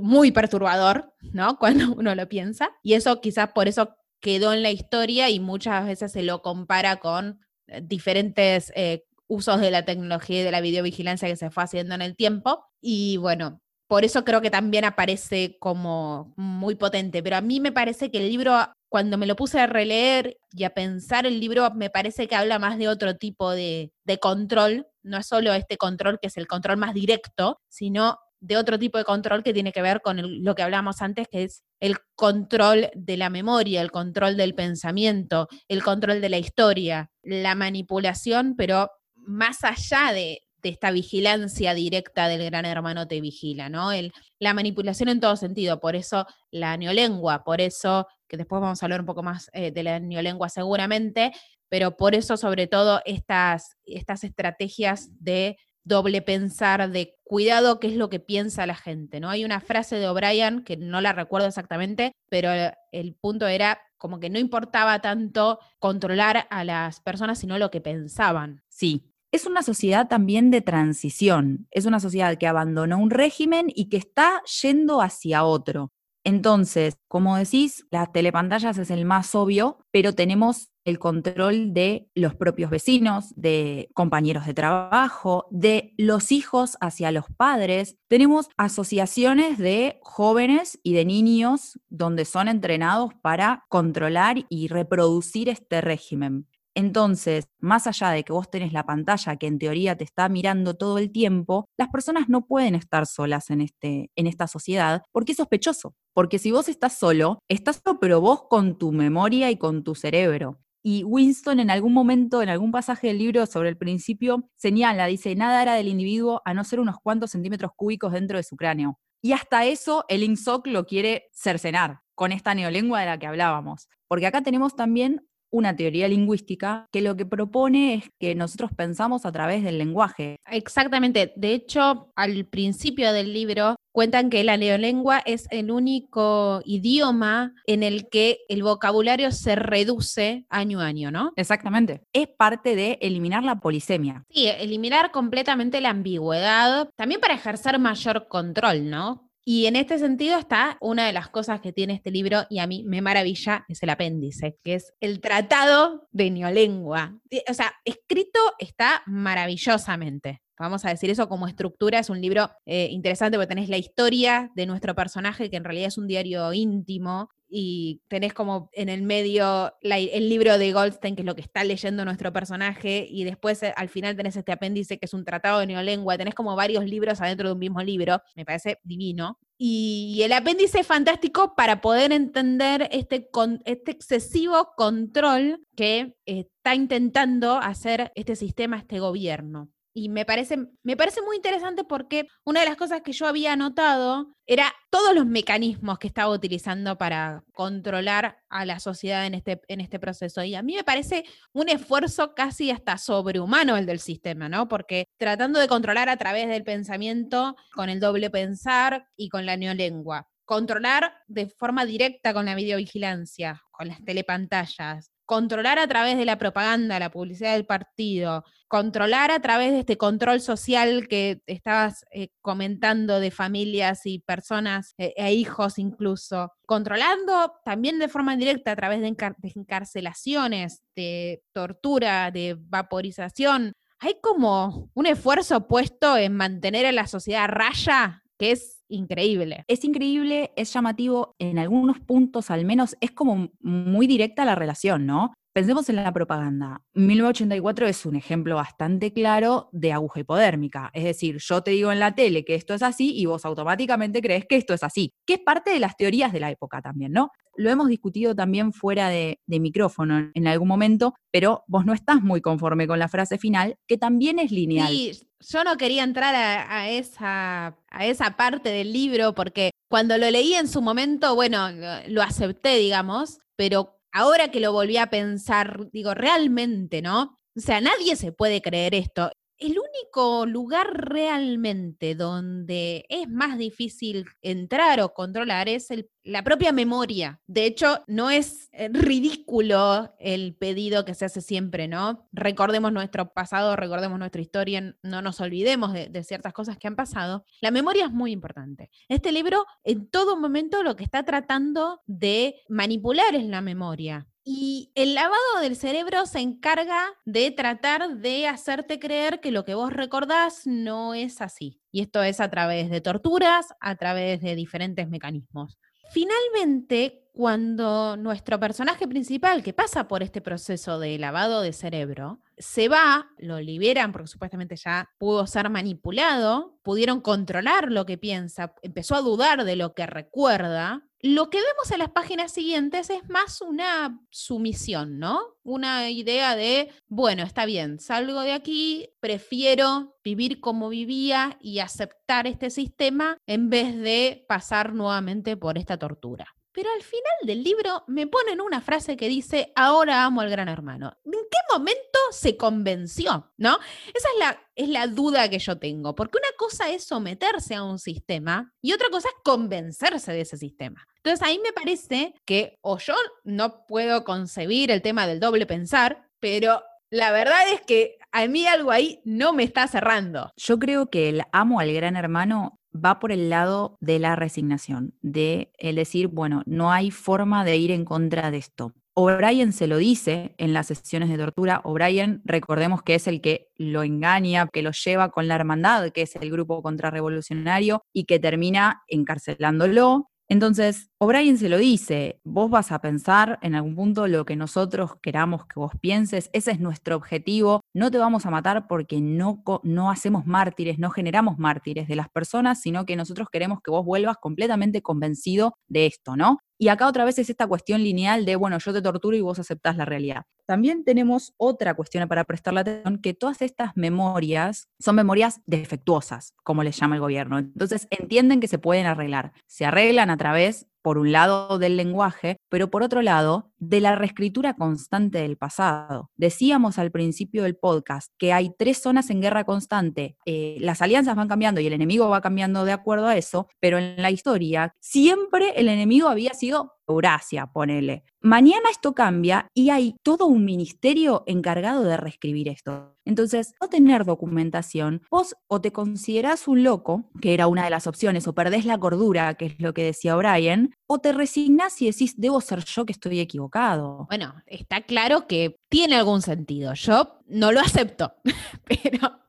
muy 0.00 0.32
perturbador, 0.32 1.14
¿no? 1.32 1.58
Cuando 1.60 1.92
uno 1.92 2.14
lo 2.14 2.28
piensa. 2.28 2.70
Y 2.82 2.94
eso 2.94 3.20
quizás 3.20 3.52
por 3.52 3.68
eso 3.68 3.96
quedó 4.20 4.52
en 4.52 4.62
la 4.62 4.70
historia 4.70 5.30
y 5.30 5.38
muchas 5.38 5.86
veces 5.86 6.12
se 6.12 6.22
lo 6.22 6.42
compara 6.42 6.96
con 6.96 7.40
eh, 7.66 7.80
diferentes 7.82 8.72
eh, 8.74 9.04
usos 9.28 9.60
de 9.60 9.70
la 9.70 9.84
tecnología 9.84 10.40
y 10.40 10.44
de 10.44 10.50
la 10.50 10.60
videovigilancia 10.60 11.28
que 11.28 11.36
se 11.36 11.50
fue 11.50 11.62
haciendo 11.62 11.94
en 11.94 12.02
el 12.02 12.16
tiempo. 12.16 12.64
Y 12.80 13.18
bueno, 13.18 13.60
por 13.90 14.04
eso 14.04 14.24
creo 14.24 14.40
que 14.40 14.52
también 14.52 14.84
aparece 14.84 15.56
como 15.58 16.32
muy 16.36 16.76
potente. 16.76 17.24
Pero 17.24 17.34
a 17.34 17.40
mí 17.40 17.58
me 17.58 17.72
parece 17.72 18.08
que 18.08 18.18
el 18.18 18.28
libro, 18.28 18.56
cuando 18.88 19.18
me 19.18 19.26
lo 19.26 19.34
puse 19.34 19.58
a 19.58 19.66
releer 19.66 20.38
y 20.52 20.62
a 20.62 20.70
pensar 20.70 21.26
el 21.26 21.40
libro, 21.40 21.68
me 21.74 21.90
parece 21.90 22.28
que 22.28 22.36
habla 22.36 22.60
más 22.60 22.78
de 22.78 22.86
otro 22.86 23.16
tipo 23.16 23.50
de, 23.50 23.90
control. 24.20 24.86
No 25.02 25.18
es 25.18 25.26
solo 25.26 25.52
este 25.54 25.76
control 25.76 26.20
que 26.20 26.28
es 26.28 26.36
el 26.36 26.46
control 26.46 26.76
más 26.76 26.94
directo, 26.94 27.60
sino 27.68 28.20
de 28.38 28.58
otro 28.58 28.78
tipo 28.78 28.96
de 28.96 29.02
control 29.02 29.42
que 29.42 29.52
tiene 29.52 29.72
que 29.72 29.82
ver 29.82 30.02
con 30.02 30.44
lo 30.44 30.54
que 30.54 30.62
hablábamos 30.62 31.02
antes, 31.02 31.26
que 31.26 31.42
es 31.42 31.64
el 31.80 31.96
control 32.14 32.90
de 32.94 33.16
la 33.16 33.28
memoria, 33.28 33.82
el 33.82 33.90
control 33.90 34.36
del 34.36 34.54
pensamiento, 34.54 35.48
el 35.66 35.82
control 35.82 36.20
de 36.20 36.28
la 36.28 36.38
historia, 36.38 37.10
la 37.24 37.56
manipulación, 37.56 38.54
pero 38.56 38.88
más 39.16 39.64
allá 39.64 40.12
de, 40.12 40.42
esta 40.68 40.90
vigilancia 40.90 41.74
directa 41.74 42.28
del 42.28 42.44
gran 42.44 42.66
hermano 42.66 43.08
te 43.08 43.20
vigila, 43.20 43.68
¿no? 43.68 43.92
El, 43.92 44.12
la 44.38 44.54
manipulación 44.54 45.08
en 45.08 45.20
todo 45.20 45.36
sentido, 45.36 45.80
por 45.80 45.96
eso 45.96 46.26
la 46.50 46.76
neolengua, 46.76 47.44
por 47.44 47.60
eso, 47.60 48.06
que 48.28 48.36
después 48.36 48.60
vamos 48.60 48.82
a 48.82 48.86
hablar 48.86 49.00
un 49.00 49.06
poco 49.06 49.22
más 49.22 49.50
eh, 49.52 49.70
de 49.70 49.82
la 49.82 49.98
neolengua 49.98 50.48
seguramente, 50.48 51.32
pero 51.68 51.96
por 51.96 52.14
eso 52.14 52.36
sobre 52.36 52.66
todo 52.66 53.00
estas, 53.04 53.76
estas 53.84 54.24
estrategias 54.24 55.08
de 55.18 55.56
doble 55.84 56.22
pensar, 56.22 56.90
de 56.90 57.16
cuidado 57.24 57.80
qué 57.80 57.88
es 57.88 57.96
lo 57.96 58.10
que 58.10 58.20
piensa 58.20 58.66
la 58.66 58.74
gente, 58.74 59.20
¿no? 59.20 59.30
Hay 59.30 59.44
una 59.44 59.60
frase 59.60 59.96
de 59.96 60.08
O'Brien 60.08 60.62
que 60.62 60.76
no 60.76 61.00
la 61.00 61.12
recuerdo 61.12 61.48
exactamente, 61.48 62.12
pero 62.28 62.50
el 62.92 63.14
punto 63.14 63.46
era 63.46 63.80
como 63.96 64.18
que 64.18 64.30
no 64.30 64.38
importaba 64.38 65.00
tanto 65.00 65.58
controlar 65.78 66.46
a 66.50 66.64
las 66.64 67.00
personas, 67.00 67.38
sino 67.38 67.58
lo 67.58 67.70
que 67.70 67.80
pensaban. 67.80 68.62
Sí, 68.68 69.09
es 69.32 69.46
una 69.46 69.62
sociedad 69.62 70.08
también 70.08 70.50
de 70.50 70.60
transición, 70.60 71.68
es 71.70 71.86
una 71.86 72.00
sociedad 72.00 72.36
que 72.38 72.46
abandonó 72.46 72.98
un 72.98 73.10
régimen 73.10 73.66
y 73.74 73.88
que 73.88 73.96
está 73.96 74.42
yendo 74.62 75.00
hacia 75.00 75.44
otro. 75.44 75.92
Entonces, 76.22 76.98
como 77.08 77.36
decís, 77.36 77.86
las 77.90 78.12
telepantallas 78.12 78.76
es 78.76 78.90
el 78.90 79.06
más 79.06 79.34
obvio, 79.34 79.78
pero 79.90 80.14
tenemos 80.14 80.68
el 80.84 80.98
control 80.98 81.72
de 81.72 82.08
los 82.14 82.34
propios 82.34 82.70
vecinos, 82.70 83.32
de 83.36 83.88
compañeros 83.94 84.46
de 84.46 84.54
trabajo, 84.54 85.46
de 85.50 85.94
los 85.96 86.30
hijos 86.32 86.76
hacia 86.80 87.10
los 87.10 87.24
padres. 87.36 87.96
Tenemos 88.08 88.48
asociaciones 88.58 89.56
de 89.56 89.98
jóvenes 90.02 90.78
y 90.82 90.92
de 90.94 91.04
niños 91.04 91.78
donde 91.88 92.24
son 92.24 92.48
entrenados 92.48 93.12
para 93.22 93.64
controlar 93.68 94.44
y 94.48 94.68
reproducir 94.68 95.48
este 95.48 95.80
régimen. 95.80 96.46
Entonces, 96.74 97.48
más 97.58 97.86
allá 97.86 98.10
de 98.10 98.24
que 98.24 98.32
vos 98.32 98.50
tenés 98.50 98.72
la 98.72 98.84
pantalla 98.86 99.36
que 99.36 99.46
en 99.46 99.58
teoría 99.58 99.96
te 99.96 100.04
está 100.04 100.28
mirando 100.28 100.74
todo 100.74 100.98
el 100.98 101.10
tiempo, 101.10 101.66
las 101.76 101.88
personas 101.88 102.28
no 102.28 102.46
pueden 102.46 102.74
estar 102.74 103.06
solas 103.06 103.50
en, 103.50 103.60
este, 103.60 104.10
en 104.16 104.26
esta 104.26 104.46
sociedad 104.46 105.02
porque 105.12 105.32
es 105.32 105.38
sospechoso. 105.38 105.94
Porque 106.12 106.38
si 106.38 106.50
vos 106.52 106.68
estás 106.68 106.98
solo, 106.98 107.38
estás 107.48 107.80
solo, 107.84 107.98
pero 108.00 108.20
vos 108.20 108.42
con 108.48 108.78
tu 108.78 108.92
memoria 108.92 109.50
y 109.50 109.56
con 109.56 109.84
tu 109.84 109.94
cerebro. 109.94 110.58
Y 110.82 111.04
Winston 111.04 111.60
en 111.60 111.70
algún 111.70 111.92
momento, 111.92 112.42
en 112.42 112.48
algún 112.48 112.72
pasaje 112.72 113.08
del 113.08 113.18
libro 113.18 113.44
sobre 113.46 113.68
el 113.68 113.76
principio, 113.76 114.48
señala, 114.56 115.06
dice, 115.06 115.34
nada 115.34 115.60
era 115.62 115.74
del 115.74 115.88
individuo 115.88 116.40
a 116.44 116.54
no 116.54 116.64
ser 116.64 116.80
unos 116.80 116.96
cuantos 117.02 117.32
centímetros 117.32 117.72
cúbicos 117.76 118.12
dentro 118.12 118.38
de 118.38 118.42
su 118.42 118.56
cráneo. 118.56 118.98
Y 119.22 119.32
hasta 119.32 119.66
eso 119.66 120.06
el 120.08 120.22
INSOC 120.22 120.66
lo 120.68 120.86
quiere 120.86 121.28
cercenar 121.32 122.00
con 122.14 122.32
esta 122.32 122.54
neolengua 122.54 123.00
de 123.00 123.06
la 123.06 123.18
que 123.18 123.26
hablábamos. 123.26 123.88
Porque 124.08 124.26
acá 124.26 124.42
tenemos 124.42 124.74
también 124.74 125.26
una 125.50 125.76
teoría 125.76 126.08
lingüística 126.08 126.86
que 126.92 127.00
lo 127.00 127.16
que 127.16 127.26
propone 127.26 127.94
es 127.94 128.04
que 128.18 128.34
nosotros 128.34 128.70
pensamos 128.76 129.26
a 129.26 129.32
través 129.32 129.62
del 129.62 129.78
lenguaje. 129.78 130.36
Exactamente. 130.50 131.32
De 131.36 131.52
hecho, 131.52 132.12
al 132.16 132.44
principio 132.46 133.12
del 133.12 133.32
libro 133.32 133.76
cuentan 133.92 134.30
que 134.30 134.44
la 134.44 134.56
neolengua 134.56 135.18
es 135.18 135.46
el 135.50 135.70
único 135.70 136.62
idioma 136.64 137.54
en 137.66 137.82
el 137.82 138.08
que 138.08 138.38
el 138.48 138.62
vocabulario 138.62 139.32
se 139.32 139.56
reduce 139.56 140.44
año 140.48 140.80
a 140.80 140.86
año, 140.86 141.10
¿no? 141.10 141.32
Exactamente. 141.36 142.02
Es 142.12 142.28
parte 142.28 142.76
de 142.76 142.98
eliminar 143.00 143.42
la 143.42 143.60
polisemia. 143.60 144.24
Sí, 144.30 144.46
eliminar 144.46 145.10
completamente 145.10 145.80
la 145.80 145.90
ambigüedad, 145.90 146.88
también 146.96 147.20
para 147.20 147.34
ejercer 147.34 147.78
mayor 147.78 148.28
control, 148.28 148.88
¿no? 148.88 149.29
Y 149.52 149.66
en 149.66 149.74
este 149.74 149.98
sentido 149.98 150.38
está 150.38 150.78
una 150.80 151.08
de 151.08 151.12
las 151.12 151.28
cosas 151.28 151.60
que 151.60 151.72
tiene 151.72 151.94
este 151.94 152.12
libro 152.12 152.42
y 152.48 152.60
a 152.60 152.68
mí 152.68 152.84
me 152.86 153.02
maravilla, 153.02 153.64
es 153.66 153.82
el 153.82 153.90
apéndice, 153.90 154.56
que 154.62 154.74
es 154.74 154.94
el 155.00 155.20
tratado 155.20 156.06
de 156.12 156.30
neolengua. 156.30 157.18
O 157.48 157.54
sea, 157.54 157.72
escrito 157.84 158.38
está 158.60 159.02
maravillosamente. 159.06 160.40
Vamos 160.56 160.84
a 160.84 160.90
decir 160.90 161.10
eso 161.10 161.28
como 161.28 161.48
estructura, 161.48 161.98
es 161.98 162.10
un 162.10 162.20
libro 162.20 162.48
eh, 162.64 162.90
interesante 162.92 163.38
porque 163.38 163.48
tenés 163.48 163.68
la 163.68 163.76
historia 163.76 164.52
de 164.54 164.66
nuestro 164.66 164.94
personaje, 164.94 165.50
que 165.50 165.56
en 165.56 165.64
realidad 165.64 165.88
es 165.88 165.98
un 165.98 166.06
diario 166.06 166.52
íntimo, 166.52 167.30
y 167.50 168.02
tenés 168.08 168.32
como 168.32 168.70
en 168.72 168.88
el 168.88 169.02
medio 169.02 169.74
el 169.82 170.28
libro 170.28 170.56
de 170.56 170.72
Goldstein, 170.72 171.16
que 171.16 171.22
es 171.22 171.26
lo 171.26 171.34
que 171.34 171.40
está 171.40 171.64
leyendo 171.64 172.04
nuestro 172.04 172.32
personaje, 172.32 173.06
y 173.10 173.24
después 173.24 173.62
eh, 173.62 173.74
al 173.76 173.88
final 173.88 174.16
tenés 174.16 174.36
este 174.36 174.52
apéndice 174.52 174.98
que 174.98 175.06
es 175.06 175.14
un 175.14 175.24
tratado 175.24 175.60
de 175.60 175.66
neolengua, 175.66 176.16
tenés 176.16 176.34
como 176.34 176.54
varios 176.56 176.84
libros 176.84 177.20
adentro 177.20 177.48
de 177.48 177.54
un 177.54 177.58
mismo 177.58 177.82
libro, 177.82 178.22
me 178.36 178.44
parece 178.44 178.78
divino. 178.84 179.38
Y 179.58 180.22
el 180.22 180.32
apéndice 180.32 180.80
es 180.80 180.86
fantástico 180.86 181.54
para 181.54 181.82
poder 181.82 182.12
entender 182.12 182.88
este, 182.92 183.28
este 183.66 183.90
excesivo 183.90 184.72
control 184.74 185.60
que 185.76 186.14
está 186.24 186.74
intentando 186.74 187.58
hacer 187.58 188.10
este 188.14 188.36
sistema, 188.36 188.78
este 188.78 189.00
gobierno 189.00 189.68
y 189.92 190.08
me 190.08 190.24
parece, 190.24 190.56
me 190.82 190.96
parece 190.96 191.20
muy 191.22 191.36
interesante 191.36 191.84
porque 191.84 192.28
una 192.44 192.60
de 192.60 192.66
las 192.66 192.76
cosas 192.76 193.02
que 193.02 193.12
yo 193.12 193.26
había 193.26 193.56
notado 193.56 194.36
era 194.46 194.72
todos 194.90 195.14
los 195.14 195.26
mecanismos 195.26 195.98
que 195.98 196.06
estaba 196.06 196.32
utilizando 196.32 196.96
para 196.96 197.42
controlar 197.52 198.38
a 198.48 198.64
la 198.64 198.78
sociedad 198.78 199.26
en 199.26 199.34
este, 199.34 199.60
en 199.68 199.80
este 199.80 199.98
proceso. 199.98 200.42
Y 200.42 200.54
a 200.54 200.62
mí 200.62 200.74
me 200.76 200.84
parece 200.84 201.24
un 201.52 201.68
esfuerzo 201.68 202.34
casi 202.34 202.70
hasta 202.70 202.98
sobrehumano 202.98 203.76
el 203.76 203.86
del 203.86 204.00
sistema, 204.00 204.48
¿no? 204.48 204.68
Porque 204.68 205.06
tratando 205.16 205.58
de 205.60 205.68
controlar 205.68 206.08
a 206.08 206.16
través 206.16 206.48
del 206.48 206.64
pensamiento, 206.64 207.56
con 207.74 207.88
el 207.88 208.00
doble 208.00 208.30
pensar 208.30 209.06
y 209.16 209.28
con 209.28 209.46
la 209.46 209.56
neolengua. 209.56 210.28
Controlar 210.44 211.14
de 211.28 211.48
forma 211.48 211.84
directa 211.84 212.34
con 212.34 212.46
la 212.46 212.56
videovigilancia, 212.56 213.62
con 213.70 213.88
las 213.88 214.04
telepantallas, 214.04 215.10
controlar 215.30 215.78
a 215.78 215.86
través 215.86 216.18
de 216.18 216.24
la 216.24 216.38
propaganda, 216.38 216.98
la 216.98 217.12
publicidad 217.12 217.52
del 217.52 217.64
partido, 217.64 218.42
controlar 218.66 219.30
a 219.30 219.38
través 219.38 219.70
de 219.70 219.78
este 219.78 219.96
control 219.96 220.40
social 220.40 221.06
que 221.06 221.40
estabas 221.46 222.04
eh, 222.10 222.30
comentando 222.40 223.20
de 223.20 223.30
familias 223.30 224.06
y 224.06 224.18
personas 224.18 224.92
eh, 224.98 225.14
e 225.16 225.32
hijos 225.32 225.78
incluso, 225.78 226.50
controlando 226.66 227.52
también 227.64 228.00
de 228.00 228.08
forma 228.08 228.36
directa 228.36 228.72
a 228.72 228.76
través 228.76 229.02
de, 229.02 229.14
encarcelaciones, 229.54 230.82
de 230.96 231.44
tortura, 231.52 232.32
de 232.32 232.56
vaporización. 232.58 233.74
Hay 234.00 234.16
como 234.20 234.90
un 234.94 235.06
esfuerzo 235.06 235.68
puesto 235.68 236.16
en 236.16 236.34
mantener 236.34 236.86
a 236.86 236.92
la 236.92 237.06
sociedad 237.06 237.46
raya 237.46 238.19
que 238.40 238.52
es 238.52 238.82
increíble. 238.88 239.64
Es 239.68 239.84
increíble, 239.84 240.50
es 240.56 240.72
llamativo, 240.72 241.36
en 241.38 241.58
algunos 241.58 242.00
puntos 242.00 242.50
al 242.50 242.64
menos 242.64 242.96
es 243.02 243.10
como 243.10 243.50
muy 243.60 244.06
directa 244.06 244.46
la 244.46 244.54
relación, 244.54 245.04
¿no? 245.06 245.34
Pensemos 245.60 245.90
en 245.90 245.96
la 245.96 246.10
propaganda. 246.10 246.80
1984 246.94 247.86
es 247.86 248.06
un 248.06 248.16
ejemplo 248.16 248.54
bastante 248.54 249.12
claro 249.12 249.68
de 249.72 249.92
aguja 249.92 250.20
hipodérmica. 250.20 250.90
Es 250.94 251.04
decir, 251.04 251.36
yo 251.36 251.62
te 251.62 251.72
digo 251.72 251.92
en 251.92 252.00
la 252.00 252.14
tele 252.14 252.46
que 252.46 252.54
esto 252.54 252.72
es 252.72 252.82
así 252.82 253.14
y 253.14 253.26
vos 253.26 253.44
automáticamente 253.44 254.22
crees 254.22 254.46
que 254.46 254.56
esto 254.56 254.72
es 254.72 254.82
así, 254.82 255.12
que 255.26 255.34
es 255.34 255.40
parte 255.40 255.70
de 255.70 255.78
las 255.78 255.98
teorías 255.98 256.32
de 256.32 256.40
la 256.40 256.50
época 256.50 256.80
también, 256.80 257.12
¿no? 257.12 257.30
Lo 257.56 257.68
hemos 257.68 257.88
discutido 257.88 258.34
también 258.34 258.72
fuera 258.72 259.10
de, 259.10 259.38
micrófono 259.48 260.30
en 260.32 260.46
algún 260.46 260.66
momento, 260.66 261.12
pero 261.30 261.62
vos 261.66 261.84
no 261.84 261.92
estás 261.92 262.22
muy 262.22 262.40
conforme 262.40 262.86
con 262.86 262.98
la 262.98 263.08
frase 263.08 263.36
final, 263.36 263.76
que 263.86 263.98
también 263.98 264.38
es 264.38 264.52
lineal. 264.52 264.88
Sí, 264.88 265.28
yo 265.40 265.62
no 265.62 265.76
quería 265.76 266.04
entrar 266.04 266.34
a, 266.34 266.88
esa, 266.88 267.76
a 267.90 268.06
esa 268.06 268.30
parte 268.38 268.70
del 268.70 268.94
libro 268.94 269.34
porque 269.34 269.72
cuando 269.90 270.16
lo 270.16 270.30
leí 270.30 270.54
en 270.54 270.68
su 270.68 270.80
momento, 270.80 271.34
bueno, 271.34 271.68
lo 272.08 272.22
acepté, 272.22 272.78
digamos, 272.78 273.40
pero 273.56 273.99
ahora 274.12 274.50
que 274.50 274.60
lo 274.60 274.72
volví 274.72 274.96
a 274.96 275.10
pensar, 275.10 275.88
digo, 275.92 276.14
realmente, 276.14 277.02
¿no? 277.02 277.36
O 277.56 277.60
sea, 277.60 277.80
nadie 277.80 278.16
se 278.16 278.32
puede 278.32 278.62
creer 278.62 278.94
esto 278.94 279.30
el 279.60 279.76
único 279.78 280.46
lugar 280.46 280.86
realmente 281.10 282.14
donde 282.14 283.04
es 283.10 283.28
más 283.28 283.58
difícil 283.58 284.24
entrar 284.40 285.00
o 285.02 285.12
controlar 285.12 285.68
es 285.68 285.90
la 286.30 286.44
propia 286.44 286.72
memoria. 286.72 287.40
De 287.46 287.66
hecho, 287.66 288.04
no 288.06 288.30
es 288.30 288.68
eh, 288.72 288.88
ridículo 288.88 290.14
el 290.18 290.54
pedido 290.54 291.04
que 291.04 291.14
se 291.14 291.24
hace 291.24 291.40
siempre, 291.40 291.88
¿no? 291.88 292.28
Recordemos 292.32 292.92
nuestro 292.92 293.32
pasado, 293.32 293.74
recordemos 293.76 294.18
nuestra 294.18 294.40
historia, 294.40 294.96
no 295.02 295.22
nos 295.22 295.40
olvidemos 295.40 295.92
de, 295.92 296.24
ciertas 296.24 296.52
cosas 296.52 296.78
que 296.78 296.86
han 296.86 296.96
pasado. 296.96 297.44
La 297.60 297.70
memoria 297.70 298.06
es 298.06 298.12
muy 298.12 298.30
importante. 298.30 298.90
Este 299.08 299.32
libro, 299.32 299.66
en 299.82 300.08
todo 300.08 300.36
momento, 300.36 300.82
lo 300.82 300.94
que 300.96 301.04
está 301.04 301.24
tratando 301.24 302.00
de 302.06 302.56
manipular 302.68 303.34
es 303.34 303.44
la 303.44 303.60
memoria. 303.60 304.28
Y 304.44 304.92
el 304.94 305.14
lavado 305.14 305.60
del 305.60 305.76
cerebro 305.76 306.26
se 306.26 306.40
encarga 306.40 307.02
de 307.24 307.50
tratar 307.50 308.18
de 308.18 308.46
hacerte 308.46 308.98
creer 308.98 309.40
que 309.40 309.50
lo 309.50 309.64
que 309.64 309.74
vos 309.74 309.92
recordás 309.92 310.66
no 310.66 311.14
es 311.14 311.40
así. 311.40 311.80
Y 311.92 312.02
esto 312.02 312.22
es 312.22 312.40
a 312.40 312.50
través 312.50 312.88
de 312.90 313.00
torturas, 313.00 313.74
a 313.80 313.96
través 313.96 314.40
de 314.40 314.54
diferentes 314.54 315.08
mecanismos. 315.08 315.78
Finalmente, 316.10 317.28
cuando 317.32 318.16
nuestro 318.16 318.58
personaje 318.58 319.06
principal, 319.06 319.62
que 319.62 319.72
pasa 319.72 320.08
por 320.08 320.24
este 320.24 320.40
proceso 320.40 320.98
de 320.98 321.16
lavado 321.18 321.62
de 321.62 321.72
cerebro, 321.72 322.40
se 322.58 322.88
va, 322.88 323.30
lo 323.38 323.60
liberan 323.60 324.10
porque 324.10 324.26
supuestamente 324.26 324.74
ya 324.74 325.08
pudo 325.18 325.46
ser 325.46 325.70
manipulado, 325.70 326.76
pudieron 326.82 327.20
controlar 327.20 327.92
lo 327.92 328.06
que 328.06 328.18
piensa, 328.18 328.74
empezó 328.82 329.14
a 329.14 329.20
dudar 329.20 329.64
de 329.64 329.76
lo 329.76 329.94
que 329.94 330.06
recuerda, 330.06 331.06
lo 331.22 331.50
que 331.50 331.58
vemos 331.58 331.90
en 331.90 331.98
las 331.98 332.10
páginas 332.10 332.52
siguientes 332.52 333.10
es 333.10 333.28
más 333.28 333.60
una 333.60 334.20
sumisión, 334.30 335.18
¿no? 335.18 335.58
Una 335.62 336.10
idea 336.10 336.56
de, 336.56 336.90
bueno, 337.08 337.42
está 337.42 337.66
bien, 337.66 337.98
salgo 337.98 338.40
de 338.40 338.52
aquí, 338.52 339.10
prefiero 339.20 340.16
vivir 340.24 340.60
como 340.60 340.88
vivía 340.88 341.58
y 341.60 341.80
aceptar 341.80 342.46
este 342.46 342.70
sistema 342.70 343.36
en 343.46 343.68
vez 343.68 343.96
de 343.98 344.44
pasar 344.48 344.94
nuevamente 344.94 345.56
por 345.56 345.76
esta 345.76 345.98
tortura. 345.98 346.46
Pero 346.72 346.88
al 346.94 347.02
final 347.02 347.22
del 347.42 347.64
libro 347.64 348.04
me 348.06 348.26
ponen 348.26 348.60
una 348.60 348.80
frase 348.80 349.16
que 349.16 349.28
dice, 349.28 349.72
ahora 349.74 350.24
amo 350.24 350.40
al 350.40 350.50
gran 350.50 350.68
hermano. 350.68 351.12
¿En 351.24 351.32
qué 351.32 351.58
momento 351.72 352.18
se 352.30 352.56
convenció? 352.56 353.52
¿No? 353.56 353.78
Esa 354.14 354.28
es 354.32 354.38
la, 354.38 354.62
es 354.76 354.88
la 354.88 355.06
duda 355.08 355.50
que 355.50 355.58
yo 355.58 355.78
tengo, 355.78 356.14
porque 356.14 356.38
una 356.38 356.56
cosa 356.56 356.88
es 356.90 357.04
someterse 357.04 357.74
a 357.74 357.82
un 357.82 357.98
sistema 357.98 358.72
y 358.80 358.92
otra 358.92 359.10
cosa 359.10 359.28
es 359.28 359.34
convencerse 359.42 360.32
de 360.32 360.42
ese 360.42 360.56
sistema. 360.56 361.04
Entonces 361.22 361.46
ahí 361.46 361.60
me 361.62 361.72
parece 361.72 362.34
que 362.46 362.78
o 362.80 362.98
yo 362.98 363.14
no 363.44 363.86
puedo 363.86 364.24
concebir 364.24 364.90
el 364.90 365.02
tema 365.02 365.26
del 365.26 365.40
doble 365.40 365.66
pensar, 365.66 366.26
pero 366.40 366.82
la 367.10 367.30
verdad 367.32 367.60
es 367.74 367.82
que 367.82 368.16
a 368.32 368.46
mí 368.46 368.66
algo 368.66 368.90
ahí 368.90 369.20
no 369.24 369.52
me 369.52 369.64
está 369.64 369.86
cerrando. 369.88 370.50
Yo 370.56 370.78
creo 370.78 371.10
que 371.10 371.28
el 371.28 371.42
amo 371.52 371.80
al 371.80 371.92
gran 371.92 372.16
hermano 372.16 372.78
va 372.94 373.18
por 373.18 373.32
el 373.32 373.50
lado 373.50 373.96
de 374.00 374.18
la 374.18 374.36
resignación, 374.36 375.14
de 375.20 375.72
el 375.78 375.96
decir, 375.96 376.28
bueno, 376.28 376.62
no 376.66 376.92
hay 376.92 377.10
forma 377.10 377.64
de 377.64 377.76
ir 377.76 377.90
en 377.90 378.04
contra 378.04 378.50
de 378.50 378.58
esto. 378.58 378.94
O'Brien 379.14 379.72
se 379.72 379.86
lo 379.86 379.98
dice 379.98 380.54
en 380.56 380.72
las 380.72 380.86
sesiones 380.86 381.28
de 381.28 381.36
tortura. 381.36 381.80
O'Brien, 381.84 382.40
recordemos 382.44 383.02
que 383.02 383.16
es 383.16 383.26
el 383.26 383.40
que 383.40 383.68
lo 383.76 384.02
engaña, 384.02 384.68
que 384.72 384.82
lo 384.82 384.92
lleva 384.92 385.30
con 385.30 385.48
la 385.48 385.56
hermandad, 385.56 386.10
que 386.10 386.22
es 386.22 386.36
el 386.36 386.50
grupo 386.50 386.80
contrarrevolucionario, 386.82 388.02
y 388.14 388.24
que 388.24 388.38
termina 388.38 389.02
encarcelándolo. 389.08 390.29
Entonces, 390.50 391.08
O'Brien 391.18 391.58
se 391.58 391.68
lo 391.68 391.78
dice, 391.78 392.40
vos 392.42 392.68
vas 392.70 392.90
a 392.90 393.00
pensar 393.00 393.60
en 393.62 393.76
algún 393.76 393.94
punto 393.94 394.26
lo 394.26 394.44
que 394.44 394.56
nosotros 394.56 395.12
queramos 395.22 395.64
que 395.66 395.78
vos 395.78 395.92
pienses, 396.00 396.50
ese 396.52 396.72
es 396.72 396.80
nuestro 396.80 397.14
objetivo, 397.14 397.82
no 397.94 398.10
te 398.10 398.18
vamos 398.18 398.46
a 398.46 398.50
matar 398.50 398.88
porque 398.88 399.20
no, 399.20 399.62
no 399.84 400.10
hacemos 400.10 400.46
mártires, 400.46 400.98
no 400.98 401.10
generamos 401.10 401.58
mártires 401.58 402.08
de 402.08 402.16
las 402.16 402.28
personas, 402.30 402.80
sino 402.80 403.06
que 403.06 403.14
nosotros 403.14 403.46
queremos 403.52 403.78
que 403.80 403.92
vos 403.92 404.04
vuelvas 404.04 404.38
completamente 404.38 405.02
convencido 405.02 405.74
de 405.86 406.06
esto, 406.06 406.34
¿no? 406.36 406.58
Y 406.82 406.88
acá 406.88 407.06
otra 407.06 407.26
vez 407.26 407.38
es 407.38 407.50
esta 407.50 407.66
cuestión 407.66 408.02
lineal 408.02 408.46
de, 408.46 408.56
bueno, 408.56 408.78
yo 408.78 408.94
te 408.94 409.02
torturo 409.02 409.36
y 409.36 409.42
vos 409.42 409.58
aceptás 409.58 409.98
la 409.98 410.06
realidad. 410.06 410.46
También 410.64 411.04
tenemos 411.04 411.52
otra 411.58 411.92
cuestión 411.92 412.26
para 412.26 412.44
prestar 412.44 412.72
la 412.72 412.80
atención, 412.80 413.18
que 413.18 413.34
todas 413.34 413.60
estas 413.60 413.94
memorias 413.96 414.88
son 414.98 415.14
memorias 415.16 415.60
defectuosas, 415.66 416.54
como 416.62 416.82
les 416.82 416.96
llama 416.96 417.16
el 417.16 417.20
gobierno. 417.20 417.58
Entonces 417.58 418.08
entienden 418.08 418.60
que 418.60 418.66
se 418.66 418.78
pueden 418.78 419.04
arreglar. 419.04 419.52
Se 419.66 419.84
arreglan 419.84 420.30
a 420.30 420.38
través 420.38 420.86
por 421.02 421.18
un 421.18 421.32
lado 421.32 421.78
del 421.78 421.98
lenguaje, 421.98 422.56
pero 422.70 422.90
por 422.90 423.02
otro 423.02 423.20
lado 423.20 423.70
de 423.78 424.00
la 424.00 424.14
reescritura 424.14 424.74
constante 424.74 425.38
del 425.38 425.58
pasado. 425.58 426.30
Decíamos 426.36 426.98
al 426.98 427.10
principio 427.10 427.64
del 427.64 427.76
podcast 427.76 428.32
que 428.38 428.52
hay 428.52 428.70
tres 428.78 429.02
zonas 429.02 429.28
en 429.28 429.42
guerra 429.42 429.64
constante. 429.64 430.36
Eh, 430.46 430.78
las 430.80 431.02
alianzas 431.02 431.36
van 431.36 431.48
cambiando 431.48 431.80
y 431.80 431.86
el 431.86 431.92
enemigo 431.92 432.28
va 432.30 432.40
cambiando 432.40 432.84
de 432.84 432.92
acuerdo 432.92 433.26
a 433.26 433.36
eso, 433.36 433.68
pero 433.80 433.98
en 433.98 434.22
la 434.22 434.30
historia 434.30 434.94
siempre 435.00 435.72
el 435.76 435.88
enemigo 435.88 436.28
había 436.28 436.54
sido 436.54 436.94
Eurasia, 437.10 437.66
ponele. 437.66 438.24
Mañana 438.40 438.88
esto 438.90 439.14
cambia 439.14 439.68
y 439.74 439.90
hay 439.90 440.16
todo 440.22 440.46
un 440.46 440.64
ministerio 440.64 441.44
encargado 441.46 442.04
de 442.04 442.16
reescribir 442.16 442.68
esto. 442.68 443.16
Entonces, 443.24 443.74
no 443.80 443.88
tener 443.88 444.24
documentación, 444.24 445.22
vos 445.30 445.54
o 445.68 445.80
te 445.80 445.92
considerás 445.92 446.66
un 446.66 446.82
loco, 446.82 447.30
que 447.40 447.52
era 447.52 447.66
una 447.66 447.84
de 447.84 447.90
las 447.90 448.06
opciones, 448.06 448.48
o 448.48 448.54
perdés 448.54 448.86
la 448.86 448.98
cordura, 448.98 449.54
que 449.54 449.66
es 449.66 449.80
lo 449.80 449.92
que 449.92 450.04
decía 450.04 450.36
O'Brien, 450.36 450.94
o 451.06 451.18
te 451.18 451.32
resignás 451.32 452.00
y 452.00 452.06
decís, 452.06 452.34
debo 452.38 452.60
ser 452.60 452.84
yo 452.84 453.04
que 453.04 453.12
estoy 453.12 453.40
equivocado. 453.40 454.26
Bueno, 454.28 454.54
está 454.66 455.02
claro 455.02 455.46
que 455.46 455.76
tiene 455.88 456.16
algún 456.16 456.40
sentido. 456.40 456.94
Yo 456.94 457.40
no 457.46 457.72
lo 457.72 457.80
acepto, 457.80 458.32
pero 458.84 459.40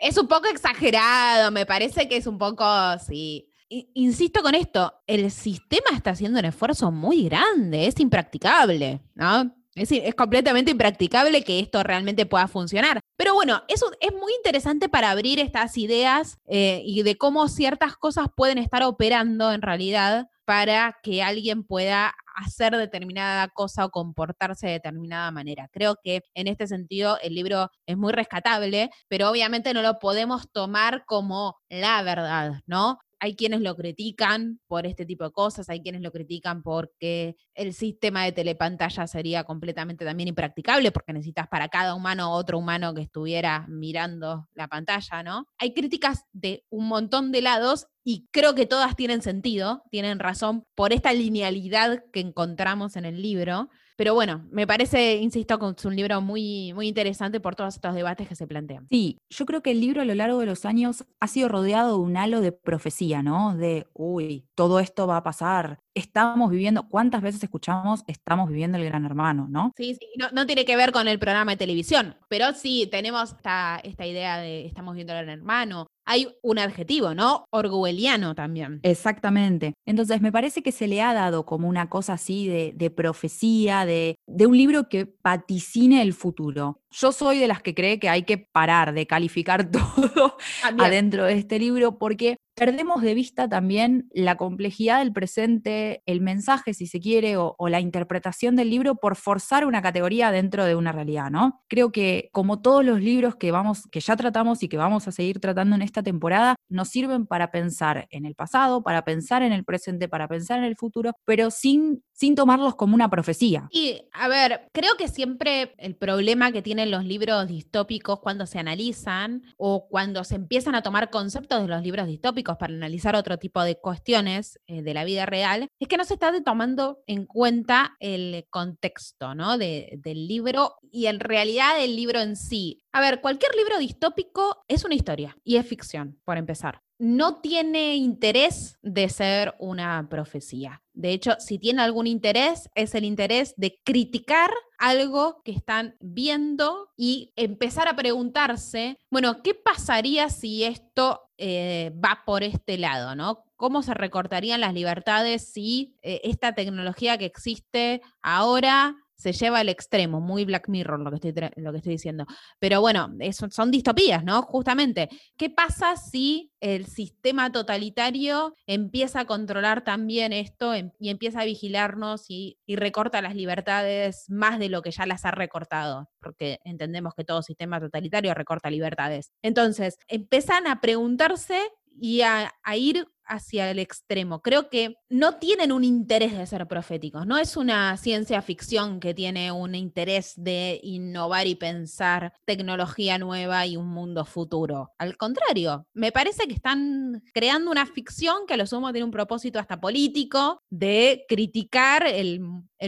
es 0.00 0.16
un 0.16 0.26
poco 0.26 0.48
exagerado, 0.48 1.50
me 1.50 1.66
parece 1.66 2.08
que 2.08 2.16
es 2.16 2.26
un 2.26 2.38
poco, 2.38 2.64
sí, 3.06 3.49
insisto 3.94 4.42
con 4.42 4.54
esto, 4.54 4.92
el 5.06 5.30
sistema 5.30 5.90
está 5.94 6.10
haciendo 6.10 6.38
un 6.38 6.44
esfuerzo 6.44 6.90
muy 6.90 7.24
grande, 7.24 7.86
es 7.86 7.98
impracticable, 8.00 9.00
¿no? 9.14 9.54
Es, 9.74 9.92
es 9.92 10.14
completamente 10.14 10.72
impracticable 10.72 11.44
que 11.44 11.60
esto 11.60 11.82
realmente 11.82 12.26
pueda 12.26 12.48
funcionar. 12.48 13.00
Pero 13.16 13.34
bueno, 13.34 13.62
eso 13.68 13.86
es 14.00 14.12
muy 14.12 14.32
interesante 14.34 14.88
para 14.88 15.10
abrir 15.10 15.38
estas 15.38 15.78
ideas 15.78 16.38
eh, 16.46 16.82
y 16.84 17.02
de 17.02 17.16
cómo 17.16 17.46
ciertas 17.48 17.96
cosas 17.96 18.26
pueden 18.36 18.58
estar 18.58 18.82
operando 18.82 19.52
en 19.52 19.62
realidad 19.62 20.28
para 20.44 20.98
que 21.02 21.22
alguien 21.22 21.62
pueda 21.62 22.12
hacer 22.34 22.76
determinada 22.76 23.46
cosa 23.48 23.84
o 23.84 23.90
comportarse 23.90 24.66
de 24.66 24.72
determinada 24.74 25.30
manera. 25.30 25.68
Creo 25.72 25.96
que 26.02 26.22
en 26.34 26.48
este 26.48 26.66
sentido 26.66 27.18
el 27.22 27.34
libro 27.34 27.70
es 27.86 27.96
muy 27.96 28.12
rescatable, 28.12 28.90
pero 29.06 29.30
obviamente 29.30 29.72
no 29.74 29.82
lo 29.82 29.98
podemos 30.00 30.50
tomar 30.50 31.04
como 31.06 31.56
la 31.68 32.02
verdad, 32.02 32.62
¿no? 32.66 32.98
Hay 33.20 33.36
quienes 33.36 33.60
lo 33.60 33.76
critican 33.76 34.60
por 34.66 34.86
este 34.86 35.04
tipo 35.04 35.24
de 35.24 35.30
cosas, 35.30 35.68
hay 35.68 35.82
quienes 35.82 36.00
lo 36.00 36.10
critican 36.10 36.62
porque 36.62 37.36
el 37.54 37.74
sistema 37.74 38.24
de 38.24 38.32
telepantalla 38.32 39.06
sería 39.06 39.44
completamente 39.44 40.04
también 40.04 40.28
impracticable 40.28 40.90
porque 40.90 41.12
necesitas 41.12 41.46
para 41.48 41.68
cada 41.68 41.94
humano 41.94 42.32
otro 42.32 42.58
humano 42.58 42.94
que 42.94 43.02
estuviera 43.02 43.66
mirando 43.68 44.48
la 44.54 44.68
pantalla, 44.68 45.22
¿no? 45.22 45.46
Hay 45.58 45.74
críticas 45.74 46.24
de 46.32 46.64
un 46.70 46.88
montón 46.88 47.30
de 47.30 47.42
lados 47.42 47.86
y 48.02 48.26
creo 48.32 48.54
que 48.54 48.66
todas 48.66 48.96
tienen 48.96 49.20
sentido, 49.20 49.82
tienen 49.90 50.18
razón 50.18 50.64
por 50.74 50.92
esta 50.92 51.12
linealidad 51.12 52.02
que 52.12 52.20
encontramos 52.20 52.96
en 52.96 53.04
el 53.04 53.20
libro. 53.20 53.68
Pero 54.00 54.14
bueno, 54.14 54.46
me 54.50 54.66
parece, 54.66 55.16
insisto, 55.16 55.58
que 55.58 55.74
es 55.76 55.84
un 55.84 55.94
libro 55.94 56.22
muy, 56.22 56.72
muy 56.72 56.88
interesante 56.88 57.38
por 57.38 57.54
todos 57.54 57.74
estos 57.74 57.94
debates 57.94 58.26
que 58.26 58.34
se 58.34 58.46
plantean. 58.46 58.86
Sí, 58.88 59.18
yo 59.28 59.44
creo 59.44 59.62
que 59.62 59.72
el 59.72 59.80
libro 59.82 60.00
a 60.00 60.06
lo 60.06 60.14
largo 60.14 60.38
de 60.38 60.46
los 60.46 60.64
años 60.64 61.04
ha 61.20 61.26
sido 61.26 61.50
rodeado 61.50 61.98
de 61.98 62.02
un 62.02 62.16
halo 62.16 62.40
de 62.40 62.50
profecía, 62.50 63.22
¿no? 63.22 63.54
De, 63.54 63.88
uy, 63.92 64.46
todo 64.54 64.80
esto 64.80 65.06
va 65.06 65.18
a 65.18 65.22
pasar, 65.22 65.80
estamos 65.94 66.50
viviendo, 66.50 66.88
¿cuántas 66.88 67.22
veces 67.22 67.42
escuchamos 67.42 68.04
estamos 68.06 68.48
viviendo 68.48 68.78
el 68.78 68.84
gran 68.84 69.04
hermano, 69.04 69.46
no? 69.48 69.72
Sí, 69.76 69.94
sí, 69.94 70.06
no, 70.32 70.46
tiene 70.46 70.64
que 70.64 70.76
ver 70.76 70.92
con 70.92 71.08
el 71.08 71.18
programa 71.18 71.52
de 71.52 71.56
televisión, 71.58 72.16
pero 72.28 72.52
sí 72.54 72.88
tenemos 72.90 73.32
esta, 73.32 73.80
esta 73.84 74.06
idea 74.06 74.38
de 74.38 74.66
estamos 74.66 74.94
viendo 74.94 75.12
el 75.12 75.24
gran 75.24 75.38
hermano. 75.38 75.86
Hay 76.12 76.26
un 76.42 76.58
adjetivo, 76.58 77.14
¿no? 77.14 77.44
Orwelliano 77.52 78.34
también. 78.34 78.80
Exactamente. 78.82 79.74
Entonces, 79.86 80.20
me 80.20 80.32
parece 80.32 80.60
que 80.60 80.72
se 80.72 80.88
le 80.88 81.02
ha 81.02 81.14
dado 81.14 81.46
como 81.46 81.68
una 81.68 81.88
cosa 81.88 82.14
así 82.14 82.48
de, 82.48 82.90
profecía, 82.90 83.86
de, 83.86 84.16
de 84.26 84.46
un 84.46 84.56
libro 84.56 84.88
que 84.88 85.14
vaticine 85.22 86.02
el 86.02 86.12
futuro. 86.12 86.80
Yo 86.90 87.12
soy 87.12 87.38
de 87.38 87.46
las 87.46 87.62
que 87.62 87.74
cree 87.74 87.98
que 87.98 88.08
hay 88.08 88.24
que 88.24 88.38
parar 88.38 88.92
de 88.92 89.06
calificar 89.06 89.70
todo 89.70 90.36
adentro 90.78 91.24
de 91.24 91.34
este 91.34 91.58
libro 91.58 91.98
porque 91.98 92.36
perdemos 92.60 93.00
de 93.00 93.14
vista 93.14 93.48
también 93.48 94.08
la 94.12 94.36
complejidad 94.36 94.98
del 94.98 95.14
presente, 95.14 96.02
el 96.04 96.20
mensaje, 96.20 96.74
si 96.74 96.86
se 96.86 97.00
quiere, 97.00 97.38
o, 97.38 97.56
la 97.68 97.80
interpretación 97.80 98.54
del 98.54 98.68
libro 98.68 98.96
por 98.96 99.16
forzar 99.16 99.64
una 99.64 99.80
categoría 99.80 100.30
dentro 100.30 100.66
de 100.66 100.74
una 100.74 100.92
realidad, 100.92 101.30
¿no? 101.30 101.62
Creo 101.68 101.90
que 101.90 102.28
como 102.32 102.60
todos 102.60 102.84
los 102.84 103.00
libros 103.00 103.36
que 103.36 103.50
vamos, 103.50 103.86
que 103.90 104.00
ya 104.00 104.14
tratamos 104.14 104.62
y 104.62 104.68
que 104.68 104.76
vamos 104.76 105.08
a 105.08 105.12
seguir 105.12 105.40
tratando 105.40 105.74
en 105.76 105.82
esta 105.82 106.02
temporada, 106.02 106.56
nos 106.70 106.88
sirven 106.88 107.26
para 107.26 107.50
pensar 107.50 108.06
en 108.10 108.24
el 108.24 108.34
pasado, 108.34 108.82
para 108.82 109.04
pensar 109.04 109.42
en 109.42 109.52
el 109.52 109.64
presente, 109.64 110.08
para 110.08 110.28
pensar 110.28 110.58
en 110.58 110.64
el 110.64 110.76
futuro, 110.76 111.12
pero 111.24 111.50
sin, 111.50 112.02
sin 112.12 112.34
tomarlos 112.34 112.76
como 112.76 112.94
una 112.94 113.10
profecía. 113.10 113.68
Y 113.70 114.02
a 114.12 114.28
ver, 114.28 114.68
creo 114.72 114.94
que 114.96 115.08
siempre 115.08 115.74
el 115.78 115.96
problema 115.96 116.52
que 116.52 116.62
tienen 116.62 116.90
los 116.90 117.04
libros 117.04 117.46
distópicos 117.48 118.20
cuando 118.20 118.46
se 118.46 118.58
analizan 118.58 119.42
o 119.56 119.88
cuando 119.88 120.24
se 120.24 120.36
empiezan 120.36 120.74
a 120.74 120.82
tomar 120.82 121.10
conceptos 121.10 121.60
de 121.62 121.68
los 121.68 121.82
libros 121.82 122.06
distópicos, 122.06 122.56
para 122.56 122.72
analizar 122.72 123.16
otro 123.16 123.38
tipo 123.38 123.62
de 123.62 123.76
cuestiones 123.76 124.60
eh, 124.66 124.82
de 124.82 124.94
la 124.94 125.04
vida 125.04 125.26
real, 125.26 125.68
es 125.78 125.88
que 125.88 125.96
no 125.96 126.04
se 126.04 126.14
está 126.14 126.32
tomando 126.42 127.02
en 127.06 127.26
cuenta 127.26 127.96
el 128.00 128.46
contexto 128.50 129.34
¿no? 129.34 129.58
del 129.58 130.28
libro 130.28 130.76
y 130.90 131.06
en 131.06 131.20
realidad 131.20 131.82
el 131.82 131.96
libro 131.96 132.20
en 132.20 132.36
sí. 132.36 132.82
A 132.92 133.00
ver, 133.00 133.20
cualquier 133.20 133.54
libro 133.54 133.78
distópico 133.78 134.64
es 134.68 134.84
una 134.84 134.94
historia 134.94 135.36
y 135.44 135.56
es 135.56 135.66
ficción, 135.66 136.18
por 136.24 136.38
empezar 136.38 136.82
no 137.00 137.36
tiene 137.40 137.96
interés 137.96 138.78
de 138.82 139.08
ser 139.08 139.54
una 139.58 140.06
profecía. 140.10 140.82
De 140.92 141.12
hecho, 141.12 141.32
si 141.38 141.58
tiene 141.58 141.80
algún 141.80 142.06
interés, 142.06 142.68
es 142.74 142.94
el 142.94 143.06
interés 143.06 143.54
de 143.56 143.80
criticar 143.82 144.50
algo 144.76 145.40
que 145.42 145.52
están 145.52 145.96
viendo 146.00 146.90
y 146.98 147.32
empezar 147.36 147.88
a 147.88 147.96
preguntarse, 147.96 148.98
bueno, 149.10 149.42
¿qué 149.42 149.54
pasaría 149.54 150.28
si 150.28 150.64
esto 150.64 151.22
eh, 151.38 151.90
va 152.04 152.22
por 152.26 152.42
este 152.42 152.76
lado, 152.76 153.14
¿no? 153.14 153.44
¿Cómo 153.56 153.82
se 153.82 153.94
recortarían 153.94 154.60
las 154.60 154.74
libertades 154.74 155.50
si 155.50 155.96
eh, 156.02 156.20
esta 156.24 156.54
tecnología 156.54 157.16
que 157.16 157.24
existe 157.24 158.02
ahora 158.20 158.94
se 159.20 159.32
lleva 159.32 159.58
al 159.58 159.68
extremo, 159.68 160.20
muy 160.20 160.46
Black 160.46 160.68
Mirror 160.68 161.00
lo 161.00 161.10
que 161.10 161.16
estoy, 161.16 161.50
lo 161.56 161.72
que 161.72 161.78
estoy 161.78 161.92
diciendo. 161.92 162.26
Pero 162.58 162.80
bueno, 162.80 163.10
son 163.50 163.70
distopías, 163.70 164.24
¿no? 164.24 164.42
Justamente, 164.42 165.10
¿qué 165.36 165.50
pasa 165.50 165.96
si 165.96 166.52
el 166.60 166.86
sistema 166.86 167.52
totalitario 167.52 168.54
empieza 168.66 169.20
a 169.20 169.24
controlar 169.26 169.84
también 169.84 170.32
esto 170.32 170.72
em, 170.72 170.90
y 170.98 171.10
empieza 171.10 171.40
a 171.40 171.44
vigilarnos 171.44 172.24
y, 172.28 172.56
recorta 172.66 173.20
las 173.20 173.34
libertades 173.34 174.24
más 174.30 174.58
de 174.58 174.70
lo 174.70 174.80
que 174.80 174.90
ya 174.90 175.04
las 175.04 175.26
ha 175.26 175.32
recortado? 175.32 176.08
Porque 176.18 176.58
entendemos 176.64 177.12
que 177.14 177.24
todo 177.24 177.42
sistema 177.42 177.78
totalitario 177.78 178.32
recorta 178.32 178.70
libertades. 178.70 179.32
Entonces, 179.42 179.98
empiezan 180.08 180.66
a 180.66 180.80
preguntarse 180.80 181.60
y 182.00 182.22
a, 182.22 182.50
ir 182.74 183.06
hacia 183.30 183.70
el 183.70 183.78
extremo. 183.78 184.42
Creo 184.42 184.68
que 184.68 184.96
no 185.08 185.36
tienen 185.36 185.72
un 185.72 185.84
interés 185.84 186.36
de 186.36 186.46
ser 186.46 186.66
proféticos, 186.66 187.26
no 187.26 187.38
es 187.38 187.56
una 187.56 187.96
ciencia 187.96 188.42
ficción 188.42 189.00
que 189.00 189.14
tiene 189.14 189.52
un 189.52 189.74
interés 189.74 190.34
de 190.36 190.80
innovar 190.82 191.46
y 191.46 191.54
pensar 191.54 192.32
tecnología 192.44 193.18
nueva 193.18 193.66
y 193.66 193.76
un 193.76 193.88
mundo 193.88 194.24
futuro. 194.24 194.90
Al 194.98 195.16
contrario, 195.16 195.86
me 195.94 196.12
parece 196.12 196.46
que 196.46 196.54
están 196.54 197.22
creando 197.32 197.70
una 197.70 197.86
ficción 197.86 198.46
que 198.46 198.54
a 198.54 198.56
lo 198.56 198.66
sumo 198.66 198.92
tiene 198.92 199.04
un 199.04 199.10
propósito 199.10 199.58
hasta 199.58 199.80
político 199.80 200.60
de 200.68 201.24
criticar 201.28 202.06
el, 202.06 202.40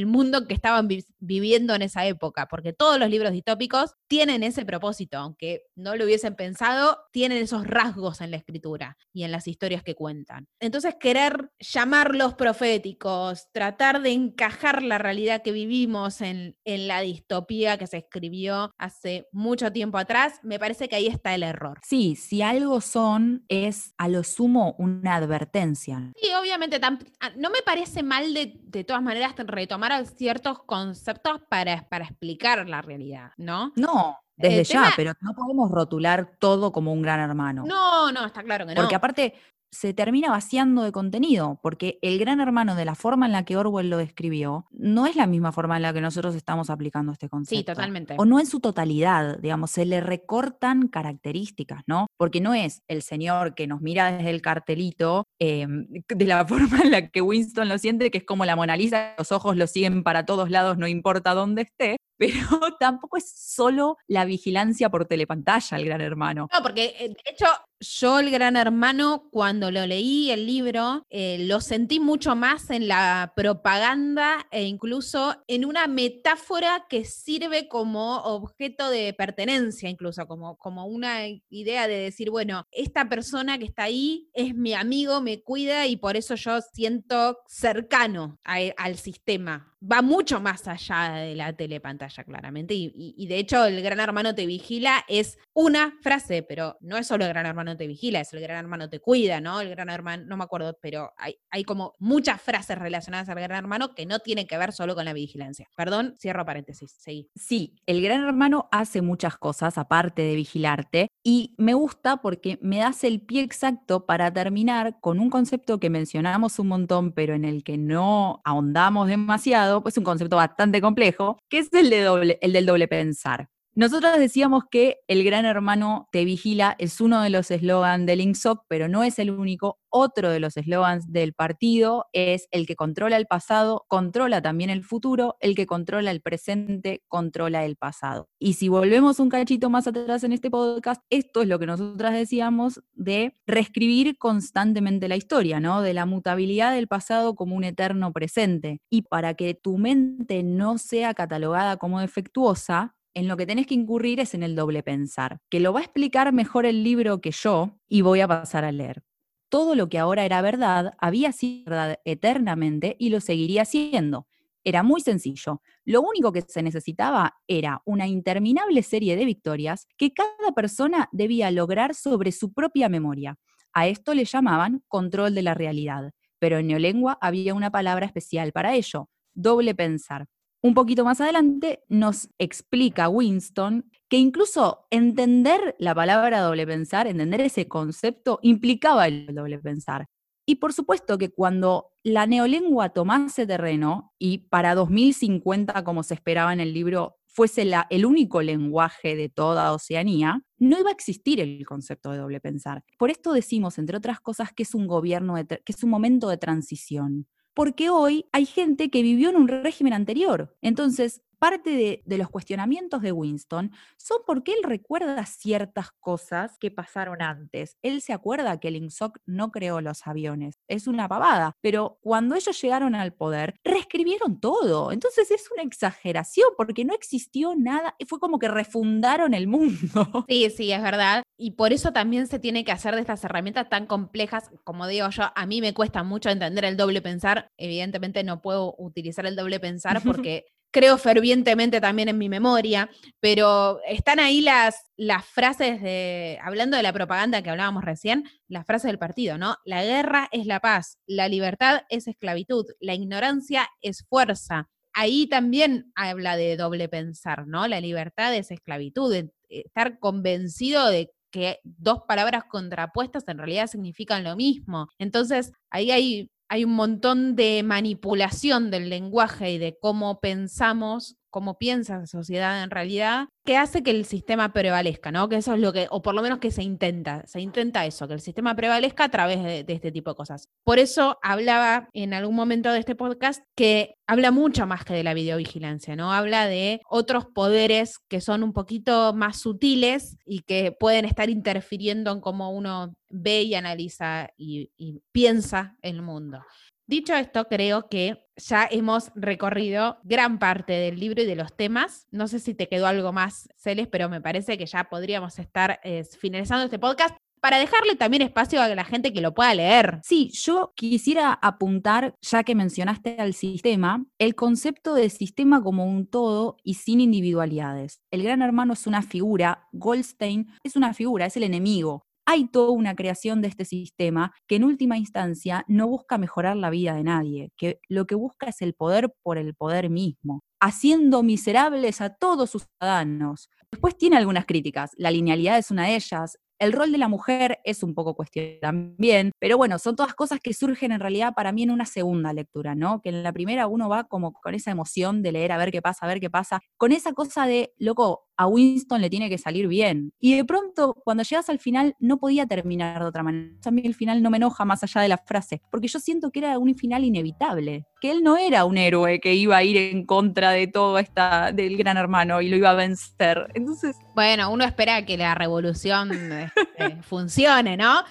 mundo 0.06 0.46
que 0.46 0.54
estaban 0.54 0.88
viviendo 1.18 1.74
en 1.74 1.82
esa 1.82 2.06
época, 2.06 2.48
porque 2.48 2.72
todos 2.72 2.98
los 2.98 3.10
libros 3.10 3.32
distópicos 3.32 3.94
tienen 4.08 4.42
ese 4.42 4.64
propósito, 4.64 5.18
aunque 5.18 5.64
no 5.76 5.94
lo 5.96 6.04
hubiesen 6.04 6.34
pensado, 6.34 6.98
tienen 7.12 7.38
esos 7.42 7.66
rasgos 7.66 8.20
en 8.20 8.30
la 8.30 8.38
escritura 8.38 8.96
y 9.12 9.24
en 9.24 9.32
las 9.32 9.46
historias 9.46 9.82
que 9.82 9.94
cuentan. 9.94 10.48
Entonces, 10.60 10.96
querer 10.98 11.50
llamarlos 11.60 12.34
proféticos, 12.34 13.48
tratar 13.52 14.00
de 14.00 14.10
encajar 14.10 14.82
la 14.82 14.98
realidad 14.98 15.42
que 15.42 15.52
vivimos 15.52 16.22
en, 16.22 16.56
en 16.64 16.88
la 16.88 17.00
distopía 17.02 17.76
que 17.76 17.86
se 17.86 17.98
escribió 17.98 18.72
hace 18.78 19.28
mucho 19.32 19.72
tiempo 19.72 19.98
atrás, 19.98 20.40
me 20.42 20.58
parece 20.58 20.88
que 20.88 20.96
ahí 20.96 21.06
está 21.06 21.34
el 21.34 21.42
error. 21.42 21.80
Sí, 21.82 22.16
si 22.16 22.40
algo 22.40 22.80
son, 22.80 23.44
es 23.48 23.92
a 23.98 24.08
lo 24.08 24.24
sumo 24.24 24.74
una 24.78 25.16
advertencia. 25.16 26.12
Sí, 26.16 26.28
obviamente, 26.40 26.80
ah, 26.82 26.98
no 27.36 27.50
me 27.50 27.62
parece 27.64 28.02
mal 28.02 28.32
de, 28.32 28.58
de 28.62 28.84
todas 28.84 29.02
maneras 29.02 29.34
retomar 29.36 29.81
ciertos 30.04 30.62
conceptos 30.64 31.40
para, 31.48 31.88
para 31.88 32.04
explicar 32.04 32.68
la 32.68 32.82
realidad, 32.82 33.32
¿no? 33.36 33.72
No, 33.76 34.18
desde 34.36 34.64
ya, 34.64 34.92
pero 34.96 35.12
no 35.20 35.34
podemos 35.34 35.70
rotular 35.70 36.36
todo 36.38 36.72
como 36.72 36.92
un 36.92 37.02
gran 37.02 37.20
hermano. 37.20 37.64
No, 37.66 38.10
no, 38.12 38.26
está 38.26 38.42
claro 38.42 38.66
que 38.66 38.74
no. 38.74 38.80
Porque 38.80 38.94
aparte, 38.94 39.34
se 39.72 39.94
termina 39.94 40.30
vaciando 40.30 40.82
de 40.82 40.92
contenido, 40.92 41.58
porque 41.62 41.98
el 42.02 42.18
gran 42.18 42.40
hermano 42.40 42.76
de 42.76 42.84
la 42.84 42.94
forma 42.94 43.24
en 43.24 43.32
la 43.32 43.44
que 43.44 43.56
Orwell 43.56 43.88
lo 43.88 43.96
describió 43.96 44.66
no 44.70 45.06
es 45.06 45.16
la 45.16 45.26
misma 45.26 45.50
forma 45.50 45.76
en 45.76 45.82
la 45.82 45.94
que 45.94 46.02
nosotros 46.02 46.34
estamos 46.34 46.68
aplicando 46.68 47.10
este 47.10 47.30
concepto. 47.30 47.58
Sí, 47.58 47.64
totalmente. 47.64 48.14
O 48.18 48.26
no 48.26 48.38
en 48.38 48.46
su 48.46 48.60
totalidad, 48.60 49.38
digamos, 49.38 49.70
se 49.70 49.86
le 49.86 50.02
recortan 50.02 50.88
características, 50.88 51.82
¿no? 51.86 52.06
Porque 52.18 52.42
no 52.42 52.52
es 52.52 52.82
el 52.86 53.00
señor 53.00 53.54
que 53.54 53.66
nos 53.66 53.80
mira 53.80 54.12
desde 54.12 54.28
el 54.28 54.42
cartelito 54.42 55.24
em, 55.38 55.86
de 56.06 56.24
la 56.26 56.44
forma 56.46 56.80
en 56.82 56.90
la 56.90 57.08
que 57.08 57.22
Winston 57.22 57.68
lo 57.68 57.78
siente, 57.78 58.10
que 58.10 58.18
es 58.18 58.24
como 58.24 58.44
la 58.44 58.56
Mona 58.56 58.76
Lisa, 58.76 59.14
los 59.16 59.32
ojos 59.32 59.56
lo 59.56 59.66
siguen 59.66 60.02
para 60.02 60.26
todos 60.26 60.50
lados, 60.50 60.76
no 60.76 60.86
importa 60.86 61.32
dónde 61.32 61.62
esté, 61.62 61.96
pero 62.22 62.32
tampoco 62.78 63.16
es 63.16 63.32
solo 63.34 63.96
la 64.06 64.24
vigilancia 64.24 64.88
por 64.90 65.06
telepantalla 65.06 65.76
el 65.76 65.86
gran 65.86 66.00
hermano. 66.00 66.48
No, 66.52 66.62
porque 66.62 66.94
eh, 67.00 67.08
de 67.08 67.30
hecho 67.30 67.46
yo 67.80 68.20
el 68.20 68.30
gran 68.30 68.54
hermano 68.54 69.28
cuando 69.32 69.72
lo 69.72 69.84
leí 69.86 70.30
el 70.30 70.46
libro 70.46 71.04
eh, 71.10 71.38
lo 71.40 71.60
sentí 71.60 71.98
mucho 71.98 72.36
más 72.36 72.70
en 72.70 72.86
la 72.86 73.32
propaganda 73.34 74.46
e 74.52 74.62
incluso 74.62 75.34
en 75.48 75.64
una 75.64 75.88
metáfora 75.88 76.86
que 76.88 77.04
sirve 77.04 77.66
como 77.66 78.18
objeto 78.18 78.88
de 78.88 79.12
pertenencia, 79.14 79.90
incluso 79.90 80.24
como, 80.28 80.56
como 80.58 80.86
una 80.86 81.26
idea 81.48 81.88
de 81.88 81.96
decir, 81.96 82.30
bueno, 82.30 82.66
esta 82.70 83.08
persona 83.08 83.58
que 83.58 83.64
está 83.64 83.84
ahí 83.84 84.28
es 84.32 84.54
mi 84.54 84.74
amigo, 84.74 85.20
me 85.20 85.42
cuida 85.42 85.88
y 85.88 85.96
por 85.96 86.16
eso 86.16 86.36
yo 86.36 86.60
siento 86.60 87.38
cercano 87.48 88.38
al 88.44 88.96
sistema 88.96 89.72
va 89.90 90.02
mucho 90.02 90.40
más 90.40 90.68
allá 90.68 91.12
de 91.14 91.34
la 91.34 91.52
telepantalla, 91.52 92.11
claramente. 92.24 92.74
Y, 92.74 93.26
de 93.26 93.38
hecho, 93.38 93.64
el 93.64 93.82
gran 93.82 94.00
hermano 94.00 94.34
te 94.34 94.46
vigila 94.46 95.04
es 95.08 95.38
una 95.54 95.94
frase, 96.02 96.42
pero 96.42 96.76
no 96.80 96.98
es 96.98 97.06
solo 97.06 97.24
el 97.24 97.30
gran 97.30 97.46
hermano 97.46 97.76
te 97.76 97.86
vigila, 97.86 98.20
es 98.20 98.32
el 98.32 98.40
gran 98.40 98.58
hermano 98.58 98.88
te 98.88 99.00
cuida, 99.00 99.40
¿no? 99.40 99.60
El 99.60 99.70
gran 99.70 99.88
hermano, 99.88 100.24
no 100.26 100.36
me 100.36 100.44
acuerdo, 100.44 100.78
pero 100.80 101.12
hay, 101.16 101.36
hay 101.50 101.64
como 101.64 101.94
muchas 101.98 102.40
frases 102.40 102.78
relacionadas 102.78 103.28
al 103.28 103.36
gran 103.36 103.58
hermano 103.58 103.94
que 103.94 104.06
no 104.06 104.18
tienen 104.18 104.46
que 104.46 104.58
ver 104.58 104.72
solo 104.72 104.94
con 104.94 105.04
la 105.04 105.12
vigilancia. 105.12 105.68
Perdón, 105.76 106.14
cierro 106.18 106.44
paréntesis, 106.44 106.94
seguí. 106.98 107.30
Sí, 107.34 107.76
el 107.86 108.02
gran 108.02 108.22
hermano 108.24 108.68
hace 108.70 109.02
muchas 109.02 109.38
cosas 109.38 109.78
aparte 109.78 110.22
de 110.22 110.34
vigilarte 110.34 111.08
y 111.22 111.54
me 111.56 111.74
gusta 111.74 112.18
porque 112.18 112.58
me 112.62 112.78
das 112.78 113.04
el 113.04 113.20
pie 113.20 113.42
exacto 113.42 114.06
para 114.06 114.32
terminar 114.32 114.98
con 115.00 115.20
un 115.20 115.30
concepto 115.30 115.78
que 115.78 115.90
mencionamos 115.90 116.58
un 116.58 116.68
montón, 116.68 117.12
pero 117.12 117.34
en 117.34 117.44
el 117.44 117.62
que 117.62 117.78
no 117.78 118.40
ahondamos 118.44 119.08
demasiado 119.08 119.82
pues 119.82 119.96
un 119.98 120.04
concepto 120.04 120.36
bastante 120.36 120.80
complejo, 120.80 121.38
que 121.48 121.58
es 121.58 121.72
el, 121.72 121.90
de 121.90 122.01
doble, 122.02 122.38
el 122.42 122.52
del 122.52 122.66
doble 122.66 122.88
pensar. 122.88 123.48
Nosotros 123.74 124.18
decíamos 124.18 124.64
que 124.70 124.98
el 125.08 125.24
gran 125.24 125.46
hermano 125.46 126.06
te 126.12 126.26
vigila 126.26 126.76
es 126.78 127.00
uno 127.00 127.22
de 127.22 127.30
los 127.30 127.50
eslogans 127.50 128.04
del 128.04 128.20
INSOC, 128.20 128.66
pero 128.68 128.86
no 128.86 129.02
es 129.02 129.18
el 129.18 129.30
único. 129.30 129.78
Otro 129.88 130.28
de 130.28 130.40
los 130.40 130.58
eslogans 130.58 131.10
del 131.10 131.32
partido 131.32 132.04
es 132.12 132.48
el 132.50 132.66
que 132.66 132.76
controla 132.76 133.16
el 133.16 133.24
pasado, 133.24 133.86
controla 133.88 134.42
también 134.42 134.68
el 134.68 134.84
futuro, 134.84 135.36
el 135.40 135.54
que 135.54 135.64
controla 135.64 136.10
el 136.10 136.20
presente, 136.20 137.02
controla 137.08 137.64
el 137.64 137.76
pasado. 137.76 138.28
Y 138.38 138.54
si 138.54 138.68
volvemos 138.68 139.18
un 139.20 139.30
cachito 139.30 139.70
más 139.70 139.86
atrás 139.86 140.22
en 140.22 140.32
este 140.32 140.50
podcast, 140.50 141.02
esto 141.08 141.40
es 141.40 141.48
lo 141.48 141.58
que 141.58 141.66
nosotras 141.66 142.12
decíamos 142.12 142.82
de 142.92 143.38
reescribir 143.46 144.18
constantemente 144.18 145.08
la 145.08 145.16
historia, 145.16 145.60
¿no? 145.60 145.80
De 145.80 145.94
la 145.94 146.04
mutabilidad 146.04 146.74
del 146.74 146.88
pasado 146.88 147.34
como 147.34 147.56
un 147.56 147.64
eterno 147.64 148.12
presente. 148.12 148.82
Y 148.90 149.02
para 149.02 149.32
que 149.32 149.54
tu 149.54 149.78
mente 149.78 150.42
no 150.42 150.76
sea 150.76 151.14
catalogada 151.14 151.78
como 151.78 152.00
defectuosa, 152.00 152.96
en 153.14 153.28
lo 153.28 153.36
que 153.36 153.46
tenés 153.46 153.66
que 153.66 153.74
incurrir 153.74 154.20
es 154.20 154.34
en 154.34 154.42
el 154.42 154.54
doble 154.56 154.82
pensar, 154.82 155.40
que 155.50 155.60
lo 155.60 155.72
va 155.72 155.80
a 155.80 155.84
explicar 155.84 156.32
mejor 156.32 156.66
el 156.66 156.82
libro 156.82 157.20
que 157.20 157.30
yo 157.30 157.78
y 157.88 158.02
voy 158.02 158.20
a 158.20 158.28
pasar 158.28 158.64
a 158.64 158.72
leer. 158.72 159.02
Todo 159.48 159.74
lo 159.74 159.88
que 159.88 159.98
ahora 159.98 160.24
era 160.24 160.40
verdad 160.40 160.94
había 160.98 161.32
sido 161.32 161.64
verdad 161.66 161.98
eternamente 162.04 162.96
y 162.98 163.10
lo 163.10 163.20
seguiría 163.20 163.64
siendo. 163.64 164.26
Era 164.64 164.82
muy 164.82 165.00
sencillo. 165.00 165.60
Lo 165.84 166.00
único 166.02 166.32
que 166.32 166.42
se 166.42 166.62
necesitaba 166.62 167.36
era 167.48 167.82
una 167.84 168.06
interminable 168.06 168.82
serie 168.82 169.16
de 169.16 169.24
victorias 169.24 169.86
que 169.98 170.12
cada 170.12 170.52
persona 170.54 171.08
debía 171.12 171.50
lograr 171.50 171.94
sobre 171.94 172.32
su 172.32 172.52
propia 172.52 172.88
memoria. 172.88 173.36
A 173.74 173.88
esto 173.88 174.14
le 174.14 174.24
llamaban 174.24 174.82
control 174.88 175.34
de 175.34 175.42
la 175.42 175.54
realidad, 175.54 176.12
pero 176.38 176.58
en 176.58 176.68
neolengua 176.68 177.18
había 177.20 177.54
una 177.54 177.70
palabra 177.70 178.06
especial 178.06 178.52
para 178.52 178.74
ello, 178.74 179.08
doble 179.34 179.74
pensar. 179.74 180.26
Un 180.64 180.74
poquito 180.74 181.04
más 181.04 181.20
adelante 181.20 181.82
nos 181.88 182.28
explica 182.38 183.08
Winston 183.08 183.90
que 184.08 184.18
incluso 184.18 184.86
entender 184.90 185.74
la 185.80 185.92
palabra 185.92 186.40
doble 186.40 186.64
pensar, 186.68 187.08
entender 187.08 187.40
ese 187.40 187.66
concepto, 187.66 188.38
implicaba 188.42 189.08
el 189.08 189.34
doble 189.34 189.58
pensar. 189.58 190.06
Y 190.46 190.56
por 190.56 190.72
supuesto 190.72 191.18
que 191.18 191.30
cuando 191.30 191.90
la 192.04 192.26
neolengua 192.26 192.90
tomase 192.90 193.44
terreno 193.44 194.12
y 194.20 194.38
para 194.38 194.76
2050, 194.76 195.82
como 195.82 196.04
se 196.04 196.14
esperaba 196.14 196.52
en 196.52 196.60
el 196.60 196.72
libro, 196.72 197.16
fuese 197.26 197.68
el 197.90 198.06
único 198.06 198.40
lenguaje 198.40 199.16
de 199.16 199.28
toda 199.28 199.72
Oceanía, 199.72 200.42
no 200.58 200.78
iba 200.78 200.90
a 200.90 200.92
existir 200.92 201.40
el 201.40 201.66
concepto 201.66 202.12
de 202.12 202.18
doble 202.18 202.40
pensar. 202.40 202.84
Por 202.98 203.10
esto 203.10 203.32
decimos, 203.32 203.78
entre 203.78 203.96
otras 203.96 204.20
cosas, 204.20 204.52
que 204.52 204.62
es 204.62 204.74
un 204.76 204.86
gobierno, 204.86 205.34
que 205.44 205.72
es 205.72 205.82
un 205.82 205.90
momento 205.90 206.28
de 206.28 206.36
transición 206.36 207.26
porque 207.54 207.90
hoy 207.90 208.26
hay 208.32 208.46
gente 208.46 208.90
que 208.90 209.02
vivió 209.02 209.30
en 209.30 209.36
un 209.36 209.48
régimen 209.48 209.92
anterior. 209.92 210.56
Entonces, 210.60 211.22
parte 211.42 212.02
de, 212.06 212.16
los 212.18 212.30
cuestionamientos 212.30 213.02
de 213.02 213.10
Winston 213.10 213.72
son 213.96 214.18
porque 214.24 214.52
él 214.52 214.62
recuerda 214.62 215.26
ciertas 215.26 215.90
cosas 215.98 216.56
que 216.60 216.70
pasaron 216.70 217.20
antes. 217.20 217.76
Él 217.82 218.00
se 218.00 218.12
acuerda 218.12 218.60
que 218.60 218.68
el 218.68 218.76
INSOC 218.76 219.18
no 219.26 219.50
creó 219.50 219.80
los 219.80 220.06
aviones. 220.06 220.60
Es 220.68 220.86
una 220.86 221.08
pavada. 221.08 221.56
Pero 221.60 221.98
cuando 222.00 222.36
ellos 222.36 222.62
llegaron 222.62 222.94
al 222.94 223.12
poder, 223.12 223.56
reescribieron 223.64 224.38
todo. 224.38 224.92
Entonces 224.92 225.32
es 225.32 225.50
una 225.50 225.64
exageración 225.64 226.50
porque 226.56 226.84
no 226.84 226.94
existió 226.94 227.56
nada. 227.56 227.96
Fue 228.06 228.20
como 228.20 228.38
que 228.38 228.46
refundaron 228.46 229.34
el 229.34 229.48
mundo. 229.48 230.24
Sí, 230.28 230.48
sí, 230.50 230.70
es 230.70 230.80
verdad. 230.80 231.21
Y 231.36 231.52
por 231.52 231.72
eso 231.72 231.92
también 231.92 232.26
se 232.26 232.38
tiene 232.38 232.64
que 232.64 232.72
hacer 232.72 232.94
de 232.94 233.00
estas 233.00 233.24
herramientas 233.24 233.68
tan 233.68 233.86
complejas. 233.86 234.50
Como 234.64 234.86
digo 234.86 235.08
yo, 235.10 235.24
a 235.34 235.46
mí 235.46 235.60
me 235.60 235.74
cuesta 235.74 236.02
mucho 236.02 236.30
entender 236.30 236.64
el 236.64 236.76
doble 236.76 237.02
pensar. 237.02 237.48
Evidentemente 237.56 238.22
no 238.22 238.40
puedo 238.40 238.74
utilizar 238.78 239.26
el 239.26 239.36
doble 239.36 239.58
pensar 239.58 240.00
porque 240.04 240.44
creo 240.72 240.98
fervientemente 240.98 241.80
también 241.80 242.08
en 242.08 242.18
mi 242.18 242.28
memoria, 242.28 242.90
pero 243.20 243.80
están 243.86 244.18
ahí 244.18 244.40
las, 244.40 244.90
las 244.96 245.24
frases 245.24 245.82
de, 245.82 246.38
hablando 246.42 246.76
de 246.76 246.82
la 246.82 246.92
propaganda 246.92 247.42
que 247.42 247.50
hablábamos 247.50 247.84
recién, 247.84 248.24
las 248.48 248.66
frases 248.66 248.88
del 248.88 248.98
partido, 248.98 249.38
¿no? 249.38 249.56
La 249.64 249.84
guerra 249.84 250.28
es 250.32 250.46
la 250.46 250.60
paz, 250.60 250.98
la 251.06 251.28
libertad 251.28 251.82
es 251.90 252.08
esclavitud, 252.08 252.66
la 252.80 252.94
ignorancia 252.94 253.68
es 253.82 254.04
fuerza. 254.08 254.70
Ahí 254.94 255.26
también 255.26 255.92
habla 255.94 256.36
de 256.36 256.56
doble 256.56 256.88
pensar, 256.88 257.46
¿no? 257.46 257.68
La 257.68 257.80
libertad 257.80 258.34
es 258.34 258.50
esclavitud, 258.50 259.14
estar 259.48 259.98
convencido 259.98 260.88
de 260.88 261.10
que 261.32 261.58
dos 261.64 262.02
palabras 262.06 262.44
contrapuestas 262.44 263.24
en 263.26 263.38
realidad 263.38 263.66
significan 263.66 264.22
lo 264.22 264.36
mismo. 264.36 264.86
Entonces, 264.98 265.52
ahí 265.70 265.90
hay 265.90 266.30
hay 266.52 266.64
un 266.66 266.74
montón 266.74 267.34
de 267.34 267.62
manipulación 267.62 268.70
del 268.70 268.90
lenguaje 268.90 269.52
y 269.52 269.56
de 269.56 269.78
cómo 269.80 270.20
pensamos 270.20 271.16
cómo 271.32 271.58
piensa 271.58 271.98
la 271.98 272.06
sociedad 272.06 272.62
en 272.62 272.70
realidad, 272.70 273.28
que 273.44 273.56
hace 273.56 273.82
que 273.82 273.90
el 273.90 274.04
sistema 274.04 274.52
prevalezca, 274.52 275.10
¿no? 275.10 275.28
Que 275.28 275.36
eso 275.36 275.54
es 275.54 275.60
lo 275.60 275.72
que, 275.72 275.88
o 275.90 276.02
por 276.02 276.14
lo 276.14 276.22
menos 276.22 276.38
que 276.38 276.52
se 276.52 276.62
intenta, 276.62 277.26
se 277.26 277.40
intenta 277.40 277.86
eso, 277.86 278.06
que 278.06 278.14
el 278.14 278.20
sistema 278.20 278.54
prevalezca 278.54 279.04
a 279.04 279.10
través 279.10 279.42
de, 279.42 279.64
este 279.66 279.90
tipo 279.90 280.10
de 280.10 280.16
cosas. 280.16 280.48
Por 280.62 280.78
eso 280.78 281.18
hablaba 281.22 281.88
en 281.94 282.12
algún 282.12 282.36
momento 282.36 282.70
de 282.70 282.78
este 282.78 282.94
podcast 282.94 283.42
que 283.56 283.94
habla 284.06 284.30
mucho 284.30 284.66
más 284.66 284.84
que 284.84 284.92
de 284.92 285.02
la 285.02 285.14
videovigilancia, 285.14 285.96
¿no? 285.96 286.12
Habla 286.12 286.46
de 286.46 286.82
otros 286.88 287.24
poderes 287.24 287.98
que 288.08 288.20
son 288.20 288.42
un 288.42 288.52
poquito 288.52 289.14
más 289.14 289.40
sutiles 289.40 290.18
y 290.26 290.40
que 290.40 290.70
pueden 290.78 291.06
estar 291.06 291.30
interfiriendo 291.30 292.12
en 292.12 292.20
cómo 292.20 292.50
uno 292.50 292.94
ve 293.08 293.42
y 293.42 293.54
analiza 293.54 294.28
y, 294.36 294.70
y 294.76 295.00
piensa 295.12 295.76
el 295.80 296.02
mundo. 296.02 296.42
Dicho 296.86 297.14
esto, 297.14 297.46
creo 297.48 297.88
que 297.88 298.26
ya 298.36 298.66
hemos 298.70 299.12
recorrido 299.14 299.98
gran 300.04 300.38
parte 300.38 300.72
del 300.72 300.98
libro 300.98 301.22
y 301.22 301.26
de 301.26 301.36
los 301.36 301.54
temas. 301.56 302.06
No 302.10 302.28
sé 302.28 302.40
si 302.40 302.54
te 302.54 302.68
quedó 302.68 302.86
algo 302.86 303.12
más, 303.12 303.48
Celes, 303.56 303.88
pero 303.88 304.08
me 304.08 304.20
parece 304.20 304.58
que 304.58 304.66
ya 304.66 304.84
podríamos 304.84 305.38
estar 305.38 305.80
eh, 305.84 306.04
finalizando 306.18 306.64
este 306.64 306.78
podcast 306.78 307.16
para 307.42 307.58
dejarle 307.58 307.96
también 307.96 308.22
espacio 308.22 308.62
a 308.62 308.68
la 308.68 308.84
gente 308.84 309.12
que 309.12 309.20
lo 309.20 309.34
pueda 309.34 309.52
leer. 309.52 310.00
Sí, 310.04 310.30
yo 310.32 310.72
quisiera 310.76 311.32
apuntar, 311.32 312.14
ya 312.22 312.44
que 312.44 312.54
mencionaste 312.54 313.16
al 313.18 313.34
sistema, 313.34 314.06
el 314.18 314.36
concepto 314.36 314.94
de 314.94 315.10
sistema 315.10 315.60
como 315.60 315.84
un 315.84 316.06
todo 316.06 316.56
y 316.62 316.74
sin 316.74 317.00
individualidades. 317.00 318.00
El 318.12 318.22
gran 318.22 318.42
hermano 318.42 318.74
es 318.74 318.86
una 318.86 319.02
figura, 319.02 319.68
Goldstein 319.72 320.52
es 320.62 320.76
una 320.76 320.94
figura, 320.94 321.26
es 321.26 321.36
el 321.36 321.42
enemigo 321.42 322.06
hay 322.26 322.46
toda 322.48 322.70
una 322.70 322.94
creación 322.94 323.42
de 323.42 323.48
este 323.48 323.64
sistema 323.64 324.32
que 324.46 324.56
en 324.56 324.64
última 324.64 324.96
instancia 324.96 325.64
no 325.68 325.88
busca 325.88 326.18
mejorar 326.18 326.56
la 326.56 326.70
vida 326.70 326.94
de 326.94 327.04
nadie, 327.04 327.52
que 327.56 327.80
lo 327.88 328.06
que 328.06 328.14
busca 328.14 328.48
es 328.48 328.62
el 328.62 328.74
poder 328.74 329.12
por 329.22 329.38
el 329.38 329.54
poder 329.54 329.90
mismo, 329.90 330.42
haciendo 330.60 331.22
miserables 331.22 332.00
a 332.00 332.14
todos 332.14 332.50
sus 332.50 332.66
ciudadanos. 332.66 333.50
Después 333.70 333.96
tiene 333.96 334.16
algunas 334.16 334.46
críticas, 334.46 334.90
la 334.96 335.10
linealidad 335.10 335.58
es 335.58 335.70
una 335.70 335.86
de 335.86 335.96
ellas, 335.96 336.38
el 336.62 336.72
rol 336.72 336.92
de 336.92 336.98
la 336.98 337.08
mujer 337.08 337.58
es 337.64 337.82
un 337.82 337.92
poco 337.92 338.14
cuestionado 338.14 338.60
también, 338.60 339.32
pero 339.40 339.56
bueno, 339.58 339.80
son 339.80 339.96
todas 339.96 340.14
cosas 340.14 340.38
que 340.40 340.54
surgen 340.54 340.92
en 340.92 341.00
realidad 341.00 341.34
para 341.34 341.50
mí 341.50 341.64
en 341.64 341.72
una 341.72 341.86
segunda 341.86 342.32
lectura, 342.32 342.76
¿no? 342.76 343.02
Que 343.02 343.08
en 343.08 343.24
la 343.24 343.32
primera 343.32 343.66
uno 343.66 343.88
va 343.88 344.04
como 344.04 344.32
con 344.32 344.54
esa 344.54 344.70
emoción 344.70 345.22
de 345.22 345.32
leer 345.32 345.50
a 345.50 345.58
ver 345.58 345.72
qué 345.72 345.82
pasa, 345.82 346.06
a 346.06 346.08
ver 346.08 346.20
qué 346.20 346.30
pasa, 346.30 346.60
con 346.76 346.92
esa 346.92 347.14
cosa 347.14 347.46
de, 347.46 347.72
loco, 347.78 348.28
a 348.36 348.46
Winston 348.46 349.00
le 349.00 349.10
tiene 349.10 349.28
que 349.28 349.38
salir 349.38 349.68
bien. 349.68 350.12
Y 350.20 350.36
de 350.36 350.44
pronto, 350.44 350.94
cuando 351.04 351.22
llegas 351.22 351.48
al 351.48 351.58
final, 351.58 351.94
no 351.98 352.18
podía 352.18 352.46
terminar 352.46 353.00
de 353.00 353.06
otra 353.06 353.22
manera. 353.22 353.52
A 353.64 353.70
mí 353.70 353.82
el 353.84 353.94
final 353.94 354.22
no 354.22 354.30
me 354.30 354.38
enoja 354.38 354.64
más 354.64 354.82
allá 354.82 355.00
de 355.00 355.08
la 355.08 355.18
frase, 355.18 355.62
porque 355.70 355.88
yo 355.88 355.98
siento 355.98 356.30
que 356.30 356.40
era 356.40 356.58
un 356.58 356.74
final 356.74 357.04
inevitable, 357.04 357.86
que 358.00 358.10
él 358.10 358.22
no 358.22 358.36
era 358.36 358.64
un 358.64 358.78
héroe 358.78 359.20
que 359.20 359.34
iba 359.34 359.56
a 359.56 359.64
ir 359.64 359.76
en 359.76 360.06
contra 360.06 360.50
de 360.50 360.66
todo 360.66 360.98
esta, 360.98 361.52
del 361.52 361.76
gran 361.76 361.96
hermano 361.96 362.40
y 362.40 362.48
lo 362.48 362.56
iba 362.56 362.70
a 362.70 362.74
vencer. 362.74 363.48
Entonces... 363.54 363.96
Bueno, 364.14 364.50
uno 364.50 364.64
espera 364.64 365.04
que 365.04 365.16
la 365.16 365.34
revolución 365.34 366.12
este, 366.12 367.02
funcione, 367.02 367.76
¿no? 367.76 368.02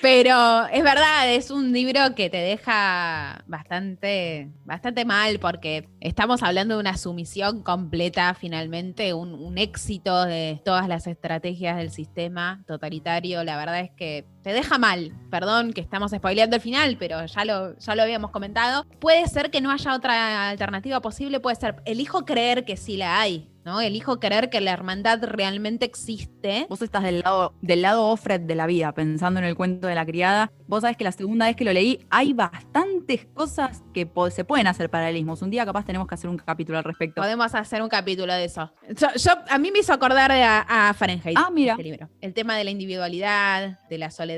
Pero 0.00 0.66
es 0.66 0.82
verdad, 0.82 1.32
es 1.32 1.50
un 1.50 1.72
libro 1.72 2.14
que 2.14 2.30
te 2.30 2.38
deja 2.38 3.44
bastante, 3.46 4.50
bastante 4.64 5.04
mal 5.04 5.38
porque 5.38 5.88
estamos 6.00 6.42
hablando 6.42 6.74
de 6.74 6.80
una 6.80 6.96
sumisión 6.96 7.62
completa 7.62 8.34
finalmente, 8.34 9.14
un, 9.14 9.34
un 9.34 9.58
éxito 9.58 10.24
de 10.24 10.60
todas 10.64 10.88
las 10.88 11.06
estrategias 11.06 11.76
del 11.76 11.90
sistema 11.90 12.62
totalitario. 12.66 13.44
La 13.44 13.56
verdad 13.56 13.80
es 13.80 13.90
que 13.90 14.24
te 14.44 14.52
deja 14.52 14.78
mal. 14.78 15.12
Perdón 15.30 15.72
que 15.72 15.80
estamos 15.80 16.12
spoileando 16.12 16.54
el 16.54 16.62
final, 16.62 16.96
pero 16.98 17.24
ya 17.24 17.44
lo, 17.44 17.76
ya 17.78 17.94
lo 17.96 18.02
habíamos 18.02 18.30
comentado. 18.30 18.84
Puede 19.00 19.26
ser 19.26 19.50
que 19.50 19.62
no 19.62 19.72
haya 19.72 19.94
otra 19.94 20.50
alternativa 20.50 21.00
posible, 21.00 21.40
puede 21.40 21.56
ser, 21.56 21.82
elijo 21.86 22.26
creer 22.26 22.64
que 22.64 22.76
sí 22.76 22.98
la 22.98 23.20
hay. 23.20 23.48
¿no? 23.64 23.80
Elijo 23.80 24.20
creer 24.20 24.50
que 24.50 24.60
la 24.60 24.72
hermandad 24.72 25.22
realmente 25.22 25.84
existe. 25.84 26.66
Vos 26.68 26.82
estás 26.82 27.02
del 27.02 27.20
lado, 27.20 27.54
del 27.62 27.82
lado 27.82 28.06
Offred 28.08 28.42
de 28.42 28.54
la 28.54 28.66
vida, 28.66 28.92
pensando 28.92 29.40
en 29.40 29.46
el 29.46 29.54
cuento 29.54 29.88
de 29.88 29.94
la 29.94 30.04
criada. 30.04 30.52
Vos 30.66 30.82
sabés 30.82 30.96
que 30.96 31.04
la 31.04 31.12
segunda 31.12 31.46
vez 31.46 31.56
que 31.56 31.64
lo 31.64 31.72
leí, 31.72 32.06
hay 32.10 32.32
bastantes 32.32 33.26
cosas 33.34 33.82
que 33.92 34.10
se 34.30 34.44
pueden 34.44 34.66
hacer 34.66 34.90
paralelismos. 34.90 35.42
Un 35.42 35.50
día 35.50 35.64
capaz 35.64 35.84
tenemos 35.84 36.06
que 36.06 36.14
hacer 36.14 36.28
un 36.28 36.36
capítulo 36.36 36.78
al 36.78 36.84
respecto. 36.84 37.20
Podemos 37.20 37.54
hacer 37.54 37.82
un 37.82 37.88
capítulo 37.88 38.32
de 38.34 38.44
eso. 38.44 38.70
Yo, 39.16 39.32
a 39.48 39.58
mí 39.58 39.70
me 39.70 39.78
hizo 39.78 39.92
acordar 39.92 40.30
a, 40.32 40.88
a 40.88 40.94
Fahrenheit. 40.94 41.36
Ah, 41.38 41.50
mira. 41.50 41.72
Este 41.72 41.84
libro. 41.84 42.08
El 42.20 42.34
tema 42.34 42.56
de 42.56 42.64
la 42.64 42.70
individualidad, 42.70 43.80
de 43.88 43.98
la 43.98 44.10
soledad, 44.10 44.33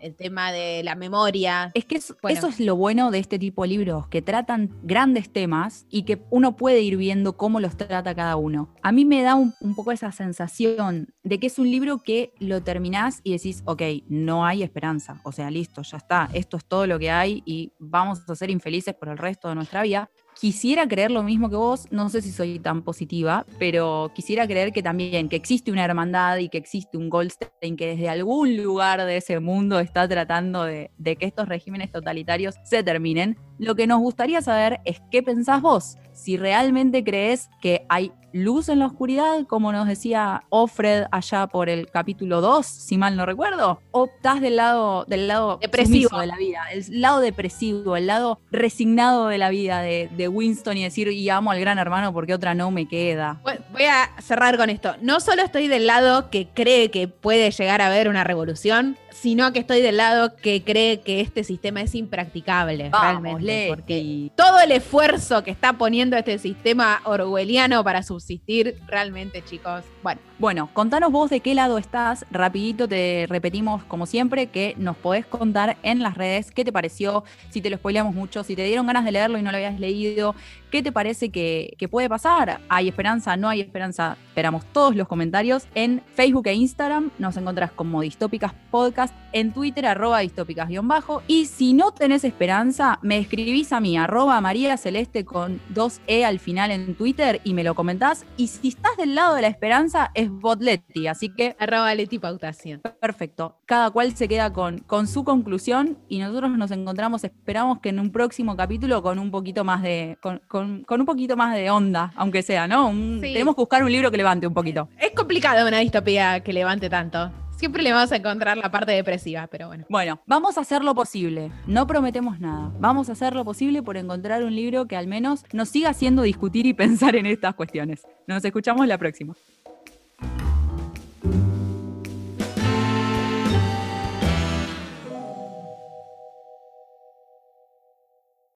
el 0.00 0.14
tema 0.14 0.52
de 0.52 0.82
la 0.82 0.94
memoria. 0.94 1.70
Es 1.74 1.84
que 1.84 1.96
eso 1.96 2.16
es 2.22 2.60
lo 2.60 2.76
bueno 2.76 3.10
de 3.10 3.18
este 3.18 3.38
tipo 3.38 3.62
de 3.62 3.68
libros, 3.68 4.08
que 4.08 4.22
tratan 4.22 4.70
grandes 4.82 5.32
temas 5.32 5.86
y 5.90 6.02
que 6.02 6.22
uno 6.30 6.56
puede 6.56 6.80
ir 6.80 6.96
viendo 6.96 7.36
cómo 7.36 7.60
los 7.60 7.76
trata 7.76 8.14
cada 8.14 8.36
uno. 8.36 8.74
A 8.82 8.92
mí 8.92 9.04
me 9.04 9.22
da 9.22 9.34
un, 9.34 9.54
poco 9.74 9.92
esa 9.92 10.12
sensación 10.12 11.14
de 11.22 11.38
que 11.38 11.46
es 11.46 11.58
un 11.58 11.70
libro 11.70 11.98
que 11.98 12.32
lo 12.38 12.62
terminás 12.62 13.20
y 13.22 13.32
decís, 13.32 13.62
ok, 13.64 13.82
no 14.08 14.44
hay 14.46 14.62
esperanza, 14.62 15.20
o 15.24 15.32
sea, 15.32 15.50
listo, 15.50 15.82
ya 15.82 15.98
está, 15.98 16.28
esto 16.32 16.56
es 16.56 16.64
todo 16.64 16.86
lo 16.86 16.98
que 16.98 17.10
hay 17.10 17.42
y 17.44 17.72
vamos 17.78 18.20
a 18.28 18.34
ser 18.34 18.50
infelices 18.50 18.94
por 18.94 19.08
el 19.08 19.18
resto 19.18 19.48
de 19.48 19.54
nuestra 19.54 19.82
vida. 19.82 20.10
Quisiera 20.40 20.86
creer 20.86 21.10
lo 21.10 21.24
mismo 21.24 21.50
que 21.50 21.56
vos, 21.56 21.88
no 21.90 22.08
sé 22.10 22.22
si 22.22 22.30
soy 22.30 22.60
tan 22.60 22.82
positiva, 22.82 23.44
pero 23.58 24.12
quisiera 24.14 24.46
creer 24.46 24.72
que 24.72 24.84
también 24.84 25.28
que 25.28 25.34
existe 25.34 25.72
una 25.72 25.84
hermandad 25.84 26.36
y 26.36 26.48
que 26.48 26.58
existe 26.58 26.96
un 26.96 27.10
Goldstein 27.10 27.76
que 27.76 27.88
desde 27.88 28.08
algún 28.08 28.56
lugar 28.56 29.04
de 29.04 29.16
ese 29.16 29.40
mundo 29.40 29.80
está 29.80 30.06
tratando 30.06 30.62
de, 30.62 30.92
de 30.96 31.16
que 31.16 31.26
estos 31.26 31.48
regímenes 31.48 31.90
totalitarios 31.90 32.54
se 32.62 32.84
terminen. 32.84 33.36
Lo 33.58 33.74
que 33.74 33.86
nos 33.86 33.98
gustaría 33.98 34.40
saber 34.40 34.80
es 34.84 35.00
qué 35.10 35.22
pensás 35.22 35.60
vos, 35.60 35.96
si 36.12 36.36
realmente 36.36 37.04
crees 37.04 37.48
que 37.60 37.84
hay 37.88 38.12
luz 38.32 38.68
en 38.68 38.78
la 38.78 38.86
oscuridad, 38.86 39.46
como 39.46 39.72
nos 39.72 39.88
decía 39.88 40.44
Offred 40.50 41.06
allá 41.10 41.46
por 41.46 41.68
el 41.68 41.90
capítulo 41.90 42.40
2, 42.40 42.66
si 42.66 42.98
mal 42.98 43.16
no 43.16 43.24
recuerdo, 43.24 43.80
o 43.90 44.06
estás 44.06 44.40
del 44.40 44.56
lado, 44.56 45.04
del 45.06 45.28
lado 45.28 45.58
depresivo 45.60 46.18
de 46.18 46.26
la 46.26 46.36
vida, 46.36 46.62
el 46.72 47.00
lado 47.00 47.20
depresivo, 47.20 47.96
el 47.96 48.06
lado 48.06 48.40
resignado 48.50 49.28
de 49.28 49.38
la 49.38 49.48
vida 49.48 49.80
de, 49.80 50.10
de, 50.16 50.28
Winston 50.28 50.76
y 50.76 50.82
decir, 50.84 51.08
y 51.08 51.28
amo 51.30 51.50
al 51.50 51.60
gran 51.60 51.78
hermano 51.78 52.12
porque 52.12 52.34
otra 52.34 52.54
no 52.54 52.70
me 52.70 52.86
queda. 52.86 53.40
Voy 53.72 53.84
a 53.84 54.10
cerrar 54.20 54.56
con 54.56 54.70
esto. 54.70 54.94
No 55.00 55.20
solo 55.20 55.42
estoy 55.42 55.68
del 55.68 55.86
lado 55.86 56.30
que 56.30 56.48
cree 56.48 56.90
que 56.90 57.08
puede 57.08 57.50
llegar 57.50 57.80
a 57.80 57.86
haber 57.86 58.08
una 58.08 58.24
revolución, 58.24 58.96
sino 59.20 59.52
que 59.52 59.58
estoy 59.60 59.80
del 59.80 59.96
lado 59.96 60.36
que 60.36 60.62
cree 60.62 61.00
que 61.00 61.20
este 61.20 61.42
sistema 61.42 61.80
es 61.80 61.94
impracticable, 61.94 62.90
realmente. 62.90 63.66
Porque 63.68 64.30
todo 64.36 64.60
el 64.60 64.70
esfuerzo 64.72 65.42
que 65.42 65.50
está 65.50 65.72
poniendo 65.72 66.16
este 66.16 66.38
sistema 66.38 67.00
orwelliano 67.04 67.82
para 67.82 68.02
subsistir, 68.02 68.78
realmente, 68.86 69.42
chicos, 69.44 69.82
bueno. 70.02 70.20
Bueno, 70.38 70.70
contanos 70.72 71.10
vos 71.10 71.30
de 71.30 71.40
qué 71.40 71.52
lado 71.56 71.78
estás. 71.78 72.24
Rapidito 72.30 72.86
te 72.86 73.26
repetimos, 73.28 73.82
como 73.82 74.06
siempre, 74.06 74.46
que 74.46 74.76
nos 74.78 74.96
podés 74.96 75.26
contar 75.26 75.78
en 75.82 76.00
las 76.00 76.16
redes 76.16 76.52
qué 76.52 76.64
te 76.64 76.72
pareció, 76.72 77.24
si 77.50 77.60
te 77.60 77.70
lo 77.70 77.76
spoileamos 77.76 78.14
mucho, 78.14 78.44
si 78.44 78.54
te 78.54 78.62
dieron 78.62 78.86
ganas 78.86 79.04
de 79.04 79.10
leerlo 79.10 79.38
y 79.38 79.42
no 79.42 79.50
lo 79.50 79.56
habías 79.56 79.80
leído, 79.80 80.36
qué 80.70 80.80
te 80.82 80.92
parece 80.92 81.30
que, 81.30 81.74
puede 81.90 82.08
pasar. 82.08 82.60
¿Hay 82.68 82.88
esperanza? 82.88 83.36
¿No 83.36 83.48
hay 83.48 83.60
esperanza? 83.62 84.16
Esperamos 84.28 84.64
todos 84.66 84.94
los 84.94 85.08
comentarios. 85.08 85.66
En 85.74 86.02
Facebook 86.14 86.46
e 86.46 86.54
Instagram 86.54 87.10
nos 87.18 87.36
encontrás 87.36 87.72
como 87.72 88.02
Distópicas 88.02 88.52
Podcast, 88.70 89.14
en 89.32 89.52
Twitter 89.52 89.86
arroba 89.86 90.20
distópicas-bajo. 90.20 91.22
Y 91.26 91.46
si 91.46 91.72
no 91.72 91.92
tenés 91.92 92.22
esperanza, 92.24 92.98
me 93.02 93.18
escribís 93.18 93.72
a 93.72 93.80
mí, 93.80 93.96
arroba 93.96 94.40
María 94.40 94.76
Celeste 94.76 95.24
con 95.24 95.60
2E 95.74 96.24
al 96.24 96.38
final 96.38 96.70
en 96.70 96.94
Twitter 96.94 97.40
y 97.42 97.54
me 97.54 97.64
lo 97.64 97.74
comentás. 97.74 98.24
Y 98.36 98.48
si 98.48 98.68
estás 98.68 98.96
del 98.96 99.14
lado 99.14 99.34
de 99.34 99.42
la 99.42 99.48
esperanza, 99.48 100.10
es 100.14 100.27
Botletti, 100.30 101.06
así 101.06 101.28
que... 101.28 101.56
Arroba 101.58 101.94
Leti 101.94 102.18
Pautación. 102.18 102.80
Perfecto. 103.00 103.58
Cada 103.66 103.90
cual 103.90 104.14
se 104.14 104.28
queda 104.28 104.52
con, 104.52 104.78
con 104.78 105.06
su 105.06 105.24
conclusión 105.24 105.98
y 106.08 106.18
nosotros 106.18 106.50
nos 106.56 106.70
encontramos, 106.70 107.24
esperamos 107.24 107.80
que 107.80 107.90
en 107.90 108.00
un 108.00 108.10
próximo 108.10 108.56
capítulo 108.56 109.02
con 109.02 109.18
un 109.18 109.30
poquito 109.30 109.64
más 109.64 109.82
de... 109.82 110.18
Con, 110.20 110.40
un 110.88 111.06
poquito 111.06 111.36
más 111.36 111.54
de 111.54 111.70
onda, 111.70 112.12
aunque 112.16 112.42
sea, 112.42 112.66
¿no? 112.66 112.90
Tenemos 113.20 113.54
que 113.54 113.62
buscar 113.62 113.82
un 113.82 113.92
libro 113.92 114.10
que 114.10 114.16
levante 114.16 114.46
un 114.46 114.54
poquito. 114.54 114.88
Es 114.98 115.12
complicado 115.12 115.66
una 115.66 115.78
distopía 115.78 116.40
que 116.40 116.52
levante 116.52 116.88
tanto. 116.88 117.30
Siempre 117.58 117.82
le 117.82 117.92
vamos 117.92 118.12
a 118.12 118.16
encontrar 118.16 118.56
la 118.56 118.70
parte 118.70 118.92
depresiva, 118.92 119.48
pero 119.48 119.66
bueno. 119.66 119.84
Bueno, 119.88 120.20
vamos 120.26 120.56
a 120.56 120.60
hacer 120.60 120.84
lo 120.84 120.94
posible. 120.94 121.50
No 121.66 121.88
prometemos 121.88 122.38
nada. 122.38 122.70
Vamos 122.78 123.08
a 123.08 123.12
hacer 123.12 123.34
lo 123.34 123.44
posible 123.44 123.82
por 123.82 123.96
encontrar 123.96 124.44
un 124.44 124.54
libro 124.54 124.86
que 124.86 124.94
al 124.94 125.08
menos 125.08 125.44
nos 125.52 125.68
siga 125.68 125.90
haciendo 125.90 126.22
discutir 126.22 126.66
y 126.66 126.72
pensar 126.74 127.16
en 127.16 127.26
estas 127.26 127.56
cuestiones. 127.56 128.06
Nos 128.28 128.44
escuchamos 128.44 128.86
la 128.86 128.96
próxima. 128.96 129.34